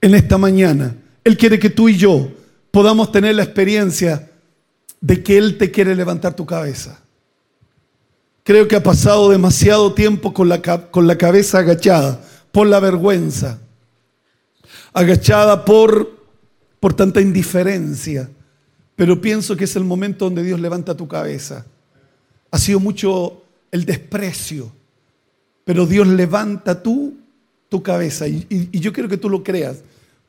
en 0.00 0.14
esta 0.14 0.38
mañana. 0.38 0.96
Él 1.22 1.36
quiere 1.36 1.58
que 1.58 1.70
tú 1.70 1.88
y 1.88 1.96
yo 1.96 2.32
podamos 2.70 3.12
tener 3.12 3.36
la 3.36 3.42
experiencia 3.42 4.30
de 5.00 5.22
que 5.22 5.36
Él 5.36 5.58
te 5.58 5.70
quiere 5.70 5.94
levantar 5.94 6.34
tu 6.34 6.46
cabeza. 6.46 7.00
Creo 8.44 8.66
que 8.66 8.76
ha 8.76 8.82
pasado 8.82 9.28
demasiado 9.28 9.92
tiempo 9.92 10.32
con 10.32 10.48
la, 10.48 10.62
con 10.62 11.06
la 11.06 11.18
cabeza 11.18 11.58
agachada 11.58 12.20
por 12.50 12.66
la 12.66 12.80
vergüenza, 12.80 13.58
agachada 14.92 15.64
por, 15.64 16.18
por 16.80 16.94
tanta 16.94 17.20
indiferencia, 17.20 18.28
pero 18.96 19.20
pienso 19.20 19.56
que 19.56 19.64
es 19.64 19.76
el 19.76 19.84
momento 19.84 20.26
donde 20.26 20.42
Dios 20.42 20.60
levanta 20.60 20.96
tu 20.96 21.08
cabeza. 21.08 21.66
Ha 22.50 22.58
sido 22.58 22.80
mucho 22.80 23.42
el 23.70 23.84
desprecio, 23.84 24.70
pero 25.64 25.86
Dios 25.86 26.06
levanta 26.06 26.82
tú 26.82 27.16
tu 27.68 27.82
cabeza 27.82 28.28
y, 28.28 28.46
y 28.50 28.80
yo 28.80 28.92
quiero 28.92 29.08
que 29.08 29.16
tú 29.16 29.30
lo 29.30 29.42
creas. 29.42 29.78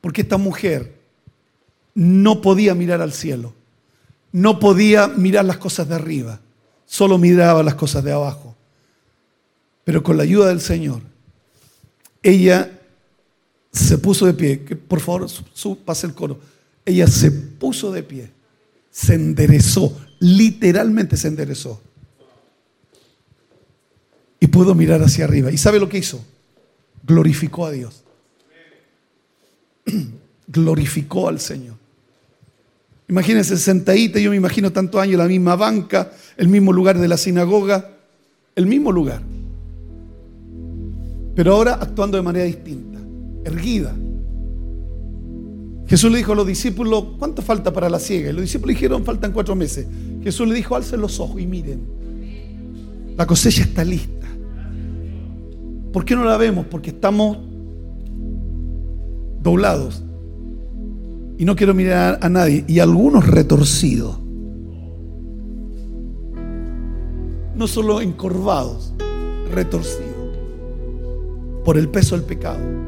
Porque 0.00 0.22
esta 0.22 0.36
mujer 0.36 0.94
no 1.94 2.42
podía 2.42 2.74
mirar 2.74 3.00
al 3.00 3.12
cielo, 3.12 3.54
no 4.32 4.58
podía 4.58 5.08
mirar 5.08 5.44
las 5.44 5.58
cosas 5.58 5.88
de 5.88 5.94
arriba, 5.94 6.40
solo 6.84 7.18
miraba 7.18 7.62
las 7.62 7.74
cosas 7.74 8.04
de 8.04 8.12
abajo. 8.12 8.54
Pero 9.84 10.02
con 10.02 10.16
la 10.16 10.22
ayuda 10.22 10.48
del 10.48 10.60
Señor, 10.60 11.02
ella 12.22 12.70
se 13.70 13.98
puso 13.98 14.26
de 14.26 14.34
pie. 14.34 14.56
Por 14.56 15.00
favor, 15.00 15.26
pase 15.84 16.06
el 16.06 16.14
coro. 16.14 16.38
Ella 16.84 17.06
se 17.06 17.30
puso 17.30 17.92
de 17.92 18.02
pie, 18.02 18.30
se 18.94 19.14
enderezó, 19.14 19.92
literalmente 20.20 21.16
se 21.16 21.26
enderezó. 21.26 21.80
Y 24.38 24.46
pudo 24.46 24.76
mirar 24.76 25.02
hacia 25.02 25.24
arriba. 25.24 25.50
¿Y 25.50 25.58
sabe 25.58 25.80
lo 25.80 25.88
que 25.88 25.98
hizo? 25.98 26.24
Glorificó 27.02 27.66
a 27.66 27.72
Dios. 27.72 28.04
glorificó 30.46 31.28
al 31.28 31.40
Señor. 31.40 31.74
Imagínense 33.08 33.56
sentadita, 33.56 34.20
yo 34.20 34.30
me 34.30 34.36
imagino 34.36 34.72
tantos 34.72 35.00
años, 35.00 35.18
la 35.18 35.26
misma 35.26 35.56
banca, 35.56 36.12
el 36.36 36.46
mismo 36.46 36.72
lugar 36.72 36.96
de 36.96 37.08
la 37.08 37.16
sinagoga, 37.16 37.96
el 38.54 38.66
mismo 38.66 38.92
lugar. 38.92 39.22
Pero 41.34 41.52
ahora 41.52 41.74
actuando 41.74 42.16
de 42.16 42.22
manera 42.22 42.44
distinta, 42.44 43.00
erguida. 43.44 43.92
Jesús 45.94 46.10
le 46.10 46.18
dijo 46.18 46.32
a 46.32 46.34
los 46.34 46.44
discípulos, 46.48 47.04
¿cuánto 47.20 47.40
falta 47.40 47.72
para 47.72 47.88
la 47.88 48.00
ciega? 48.00 48.30
Y 48.30 48.32
los 48.32 48.42
discípulos 48.42 48.74
dijeron, 48.74 49.04
faltan 49.04 49.30
cuatro 49.30 49.54
meses. 49.54 49.86
Jesús 50.24 50.48
le 50.48 50.56
dijo, 50.56 50.74
alcen 50.74 51.00
los 51.00 51.20
ojos 51.20 51.40
y 51.40 51.46
miren. 51.46 51.86
La 53.16 53.24
cosecha 53.28 53.62
está 53.62 53.84
lista. 53.84 54.26
¿Por 55.92 56.04
qué 56.04 56.16
no 56.16 56.24
la 56.24 56.36
vemos? 56.36 56.66
Porque 56.68 56.90
estamos 56.90 57.38
doblados. 59.40 60.02
Y 61.38 61.44
no 61.44 61.54
quiero 61.54 61.74
mirar 61.74 62.18
a 62.20 62.28
nadie. 62.28 62.64
Y 62.66 62.80
algunos 62.80 63.28
retorcidos. 63.28 64.18
No 67.54 67.68
solo 67.68 68.00
encorvados, 68.00 68.92
retorcidos. 69.52 70.38
Por 71.64 71.78
el 71.78 71.88
peso 71.88 72.16
del 72.16 72.24
pecado. 72.24 72.83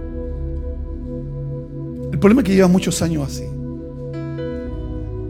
El 2.13 2.19
problema 2.19 2.43
es 2.43 2.47
que 2.47 2.55
llevas 2.55 2.71
muchos 2.71 3.01
años 3.03 3.27
así. 3.27 3.45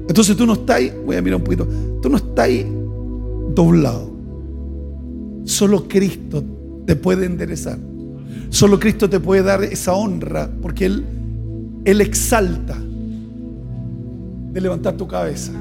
Entonces 0.09 0.37
tú 0.37 0.47
no 0.47 0.53
estás, 0.55 0.83
voy 1.05 1.17
a 1.17 1.23
mirar 1.23 1.39
un 1.39 1.45
poquito, 1.45 1.67
tú 2.01 2.09
no 2.09 2.17
estás 2.17 2.51
doblado. 3.55 4.11
Solo 5.45 5.89
Cristo 5.89 6.45
te 6.87 6.97
puede 6.97 7.27
enderezar. 7.27 7.79
Solo 8.51 8.79
Cristo 8.79 9.11
te 9.11 9.21
puede 9.21 9.43
dar 9.43 9.63
esa 9.65 9.95
honra 9.95 10.49
porque 10.63 10.87
Él 10.87 11.05
él 11.87 12.01
exalta 12.01 12.77
de 14.53 14.61
levantar 14.61 14.97
tu 14.97 15.07
cabeza. 15.07 15.53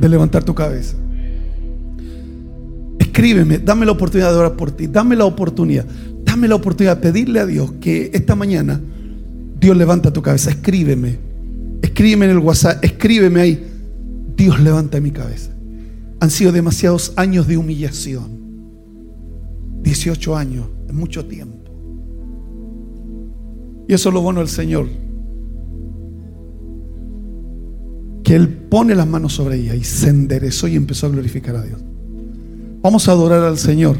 De 0.00 0.08
levantar 0.08 0.42
tu 0.42 0.54
cabeza. 0.54 0.96
Escríbeme, 2.98 3.58
dame 3.58 3.84
la 3.84 3.92
oportunidad 3.92 4.32
de 4.32 4.38
orar 4.38 4.56
por 4.56 4.70
ti, 4.70 4.86
dame 4.86 5.16
la 5.16 5.26
oportunidad, 5.26 5.84
dame 6.24 6.48
la 6.48 6.54
oportunidad 6.54 6.96
de 6.96 7.02
pedirle 7.02 7.40
a 7.40 7.46
Dios 7.46 7.72
que 7.78 8.10
esta 8.14 8.34
mañana 8.34 8.80
Dios 9.60 9.76
levanta 9.76 10.12
tu 10.12 10.22
cabeza. 10.22 10.50
Escríbeme, 10.50 11.18
escríbeme 11.82 12.26
en 12.26 12.30
el 12.32 12.38
WhatsApp, 12.38 12.84
escríbeme 12.84 13.40
ahí. 13.40 13.66
Dios 14.36 14.60
levanta 14.60 15.00
mi 15.00 15.10
cabeza. 15.10 15.50
Han 16.20 16.30
sido 16.30 16.52
demasiados 16.52 17.12
años 17.16 17.46
de 17.46 17.56
humillación. 17.56 18.38
18 19.82 20.36
años, 20.36 20.66
es 20.86 20.94
mucho 20.94 21.26
tiempo. 21.26 21.56
Y 23.88 23.94
eso 23.94 24.10
es 24.10 24.14
lo 24.14 24.20
bueno 24.20 24.40
del 24.40 24.48
Señor. 24.48 24.86
Que 28.22 28.34
Él 28.34 28.48
pone 28.48 28.94
las 28.94 29.06
manos 29.06 29.32
sobre 29.32 29.56
ella 29.56 29.74
y 29.74 29.82
se 29.82 30.10
enderezó 30.10 30.68
y 30.68 30.76
empezó 30.76 31.06
a 31.06 31.10
glorificar 31.10 31.56
a 31.56 31.62
Dios. 31.62 31.80
Vamos 32.82 33.08
a 33.08 33.12
adorar 33.12 33.42
al 33.42 33.58
Señor. 33.58 33.96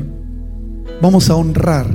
Vamos 1.01 1.31
a 1.31 1.37
honrar. 1.37 1.87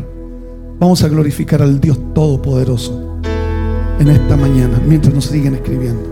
Vamos 0.80 1.04
a 1.04 1.08
glorificar 1.08 1.62
al 1.62 1.80
Dios 1.80 2.00
Todopoderoso 2.14 3.13
en 4.04 4.10
esta 4.10 4.36
mañana 4.36 4.80
mientras 4.86 5.14
nos 5.14 5.26
siguen 5.26 5.56
escribiendo. 5.56 6.04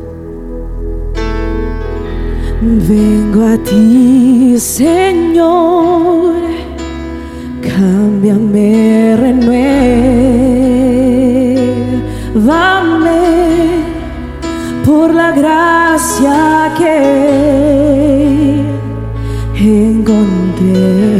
Vengo 2.61 3.45
a 3.47 3.57
ti, 3.57 4.55
Señor, 4.57 6.35
cámbiame, 7.61 9.17
renueve 9.17 9.81
Dame 12.33 13.11
por 14.85 15.13
la 15.13 15.31
gracia 15.31 16.71
que 16.77 18.61
encontré 19.59 21.11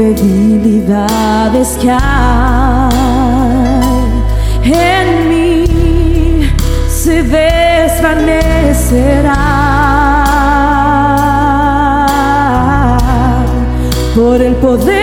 debilidades 0.00 1.76
que 1.80 1.90
hay 1.90 2.00
en 4.64 5.28
mí 5.28 5.64
se 6.88 7.22
desvanecerá 7.22 8.40
por 14.14 14.40
el 14.40 14.54
poder 14.56 14.99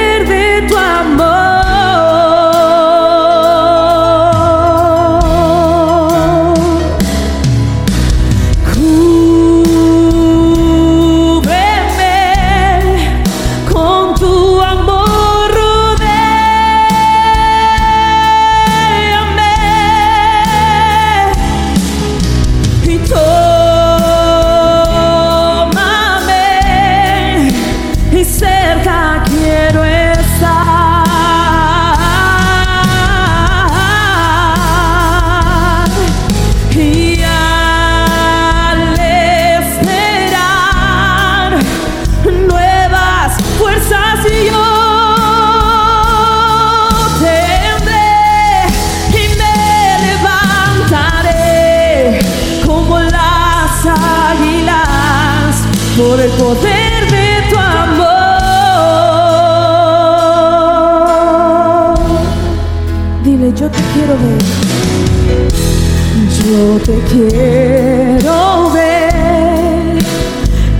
Yo 66.48 66.80
te 66.80 66.96
quiero 67.12 68.72
ver 68.72 69.98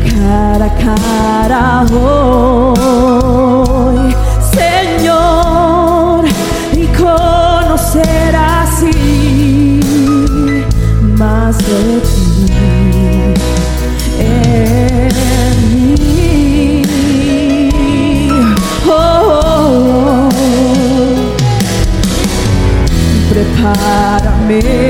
cara 0.10 0.66
a 0.66 0.76
cara 0.78 1.86
hoy, 1.92 3.20
Señor, 4.56 6.24
y 6.72 6.88
conocer 6.96 8.34
así 8.34 9.82
más 11.18 11.58
de 11.58 12.00
ti 12.00 12.54
en 14.20 15.58
mí. 15.74 16.82
Oh, 18.88 18.94
oh, 18.94 20.30
oh. 20.30 20.48
Prepárame, 23.30 24.87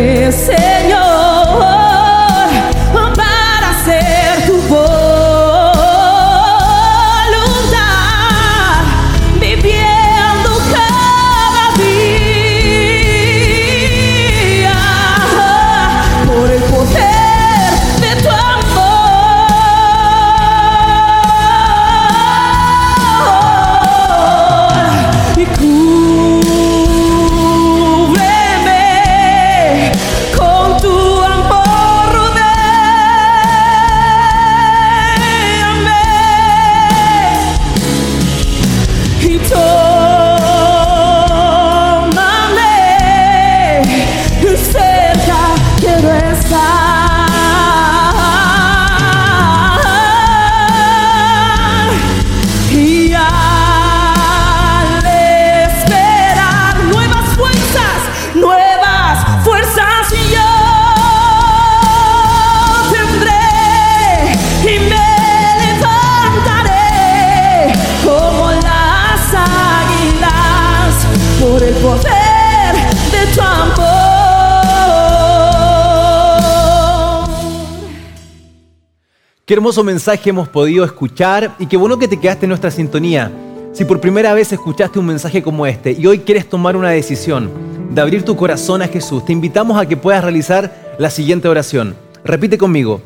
Qué 79.47 79.53
hermoso 79.53 79.81
mensaje 79.81 80.31
hemos 80.31 80.49
podido 80.49 80.83
escuchar 80.83 81.55
y 81.57 81.67
qué 81.67 81.77
bueno 81.77 81.97
que 81.97 82.09
te 82.09 82.19
quedaste 82.19 82.45
en 82.45 82.49
nuestra 82.49 82.69
sintonía. 82.69 83.31
Si 83.71 83.85
por 83.85 84.01
primera 84.01 84.33
vez 84.33 84.51
escuchaste 84.51 84.99
un 84.99 85.05
mensaje 85.05 85.41
como 85.41 85.65
este 85.65 85.93
y 85.93 86.05
hoy 86.05 86.19
quieres 86.19 86.49
tomar 86.49 86.75
una 86.75 86.89
decisión 86.89 87.49
de 87.89 88.01
abrir 88.01 88.23
tu 88.23 88.35
corazón 88.35 88.81
a 88.81 88.89
Jesús, 88.89 89.23
te 89.23 89.31
invitamos 89.31 89.79
a 89.79 89.85
que 89.85 89.95
puedas 89.95 90.21
realizar 90.21 90.97
la 90.99 91.09
siguiente 91.09 91.47
oración. 91.47 91.95
Repite 92.25 92.57
conmigo. 92.57 92.99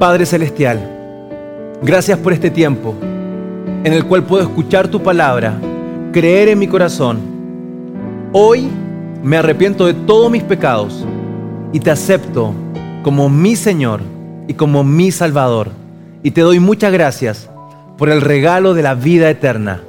Padre 0.00 0.26
Celestial, 0.26 0.80
gracias 1.80 2.18
por 2.18 2.32
este 2.32 2.50
tiempo 2.50 2.96
en 3.84 3.92
el 3.92 4.04
cual 4.04 4.24
puedo 4.24 4.42
escuchar 4.42 4.88
tu 4.88 5.00
palabra, 5.00 5.60
creer 6.12 6.48
en 6.48 6.58
mi 6.58 6.66
corazón. 6.66 7.20
Hoy 8.32 8.68
me 9.22 9.36
arrepiento 9.36 9.86
de 9.86 9.94
todos 9.94 10.28
mis 10.28 10.42
pecados 10.42 11.06
y 11.72 11.78
te 11.78 11.92
acepto 11.92 12.52
como 13.04 13.28
mi 13.28 13.54
Señor 13.54 14.15
y 14.48 14.54
como 14.54 14.84
mi 14.84 15.10
Salvador. 15.12 15.70
Y 16.22 16.32
te 16.32 16.40
doy 16.40 16.60
muchas 16.60 16.92
gracias 16.92 17.48
por 17.98 18.08
el 18.10 18.20
regalo 18.20 18.74
de 18.74 18.82
la 18.82 18.94
vida 18.94 19.30
eterna. 19.30 19.82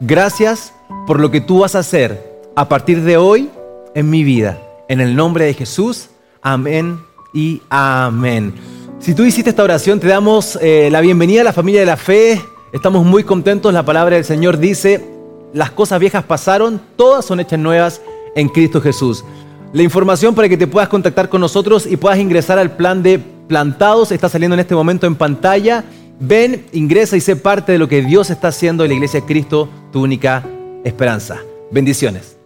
Gracias 0.00 0.72
por 1.06 1.20
lo 1.20 1.30
que 1.30 1.40
tú 1.40 1.60
vas 1.60 1.74
a 1.74 1.80
hacer 1.80 2.40
a 2.56 2.68
partir 2.68 3.02
de 3.02 3.16
hoy 3.16 3.50
en 3.94 4.10
mi 4.10 4.24
vida. 4.24 4.58
En 4.88 5.00
el 5.00 5.14
nombre 5.14 5.44
de 5.44 5.54
Jesús, 5.54 6.08
amén 6.42 6.98
y 7.32 7.62
amén. 7.70 8.54
Si 8.98 9.14
tú 9.14 9.24
hiciste 9.24 9.50
esta 9.50 9.62
oración, 9.62 10.00
te 10.00 10.06
damos 10.06 10.58
eh, 10.60 10.88
la 10.90 11.00
bienvenida 11.00 11.40
a 11.40 11.44
la 11.44 11.52
familia 11.52 11.80
de 11.80 11.86
la 11.86 11.96
fe. 11.96 12.40
Estamos 12.72 13.04
muy 13.04 13.24
contentos. 13.24 13.72
La 13.72 13.84
palabra 13.84 14.16
del 14.16 14.24
Señor 14.24 14.58
dice, 14.58 15.04
las 15.52 15.70
cosas 15.70 16.00
viejas 16.00 16.24
pasaron, 16.24 16.80
todas 16.96 17.24
son 17.24 17.40
hechas 17.40 17.58
nuevas 17.58 18.00
en 18.34 18.48
Cristo 18.48 18.80
Jesús. 18.80 19.24
La 19.72 19.82
información 19.82 20.34
para 20.34 20.48
que 20.48 20.56
te 20.56 20.66
puedas 20.66 20.88
contactar 20.88 21.28
con 21.28 21.40
nosotros 21.40 21.86
y 21.86 21.96
puedas 21.96 22.18
ingresar 22.18 22.58
al 22.58 22.76
plan 22.76 23.02
de 23.02 23.18
plantados 23.48 24.12
está 24.12 24.28
saliendo 24.28 24.54
en 24.54 24.60
este 24.60 24.74
momento 24.74 25.06
en 25.06 25.14
pantalla. 25.14 25.84
Ven, 26.20 26.66
ingresa 26.72 27.16
y 27.16 27.20
sé 27.20 27.36
parte 27.36 27.72
de 27.72 27.78
lo 27.78 27.88
que 27.88 28.02
Dios 28.02 28.30
está 28.30 28.48
haciendo 28.48 28.84
en 28.84 28.90
la 28.90 28.94
iglesia 28.94 29.20
de 29.20 29.26
Cristo, 29.26 29.68
tu 29.92 30.02
única 30.02 30.44
esperanza. 30.84 31.38
Bendiciones. 31.70 32.41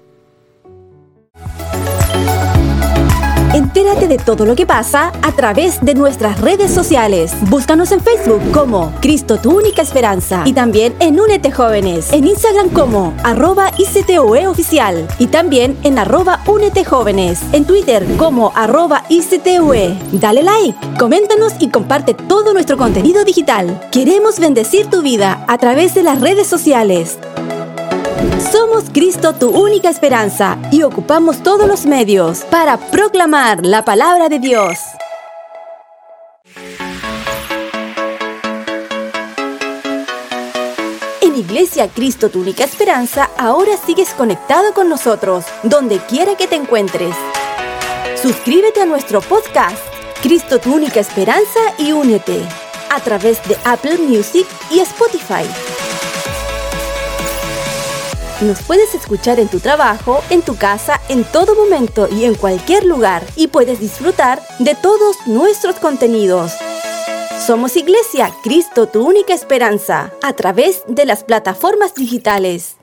De 3.87 4.19
todo 4.19 4.45
lo 4.45 4.57
que 4.57 4.67
pasa 4.67 5.13
a 5.23 5.33
través 5.33 5.81
de 5.81 5.95
nuestras 5.95 6.41
redes 6.41 6.73
sociales. 6.73 7.33
Búscanos 7.49 7.93
en 7.93 8.01
Facebook 8.01 8.43
como 8.53 8.93
Cristo 9.01 9.39
tu 9.39 9.57
única 9.57 9.81
esperanza 9.81 10.43
y 10.45 10.53
también 10.53 10.95
en 10.99 11.21
Únete 11.21 11.53
Jóvenes, 11.53 12.13
en 12.13 12.27
Instagram 12.27 12.71
como 12.71 13.15
arroba 13.23 13.71
ICTOE 13.79 14.49
oficial 14.49 15.07
y 15.21 15.29
también 15.29 15.79
en 15.85 16.01
arroba 16.01 16.41
Únete 16.47 16.85
Jóvenes, 16.85 17.41
en 17.53 17.65
Twitter 17.65 18.05
como 18.19 18.53
arroba 18.57 19.05
ICTOE. 19.09 19.97
Dale 20.13 20.43
like, 20.43 20.77
coméntanos 20.99 21.53
y 21.61 21.71
comparte 21.71 22.13
todo 22.13 22.53
nuestro 22.53 22.77
contenido 22.77 23.25
digital. 23.25 23.81
Queremos 23.93 24.41
bendecir 24.41 24.91
tu 24.91 25.01
vida 25.01 25.45
a 25.47 25.59
través 25.59 25.95
de 25.95 26.03
las 26.03 26.21
redes 26.21 26.49
sociales. 26.49 27.19
Somos 28.53 28.85
Cristo 28.93 29.35
tu 29.35 29.51
única 29.51 29.89
esperanza 29.89 30.59
y 30.71 30.83
ocupamos 30.83 31.43
todos 31.43 31.67
los 31.67 31.87
medios 31.87 32.41
para 32.51 32.77
proclamar 32.77 33.65
la 33.65 33.85
palabra 33.85 34.29
de 34.29 34.39
Dios. 34.39 34.79
En 41.21 41.37
Iglesia 41.37 41.89
Cristo 41.89 42.29
tu 42.29 42.41
única 42.41 42.65
esperanza, 42.65 43.31
ahora 43.39 43.77
sigues 43.77 44.11
conectado 44.15 44.75
con 44.75 44.89
nosotros, 44.89 45.45
donde 45.63 45.99
quiera 45.99 46.37
que 46.37 46.47
te 46.47 46.57
encuentres. 46.57 47.15
Suscríbete 48.21 48.81
a 48.81 48.87
nuestro 48.87 49.21
podcast, 49.21 49.79
Cristo 50.23 50.59
tu 50.59 50.75
única 50.75 51.01
esperanza 51.01 51.61
y 51.79 51.93
únete, 51.93 52.43
a 52.91 53.01
través 53.01 53.47
de 53.49 53.57
Apple 53.65 53.99
Music 53.99 54.47
y 54.71 54.81
Spotify. 54.81 55.45
Nos 58.43 58.61
puedes 58.61 58.95
escuchar 58.95 59.41
en 59.41 59.49
tu 59.49 59.61
trabajo, 59.61 60.23
en 60.29 60.43
tu 60.43 60.57
casa, 60.57 61.01
en 61.09 61.25
todo 61.25 61.55
momento 61.55 62.07
y 62.11 62.27
en 62.27 62.35
cualquier 62.35 62.85
lugar 62.85 63.25
y 63.35 63.47
puedes 63.47 63.81
disfrutar 63.81 64.43
de 64.59 64.75
todos 64.75 65.17
nuestros 65.27 65.77
contenidos. 65.77 66.53
Somos 67.47 67.77
Iglesia, 67.77 68.31
Cristo 68.43 68.89
tu 68.89 69.07
única 69.07 69.33
esperanza, 69.33 70.13
a 70.23 70.35
través 70.35 70.83
de 70.87 71.07
las 71.07 71.25
plataformas 71.25 71.95
digitales. 71.95 72.77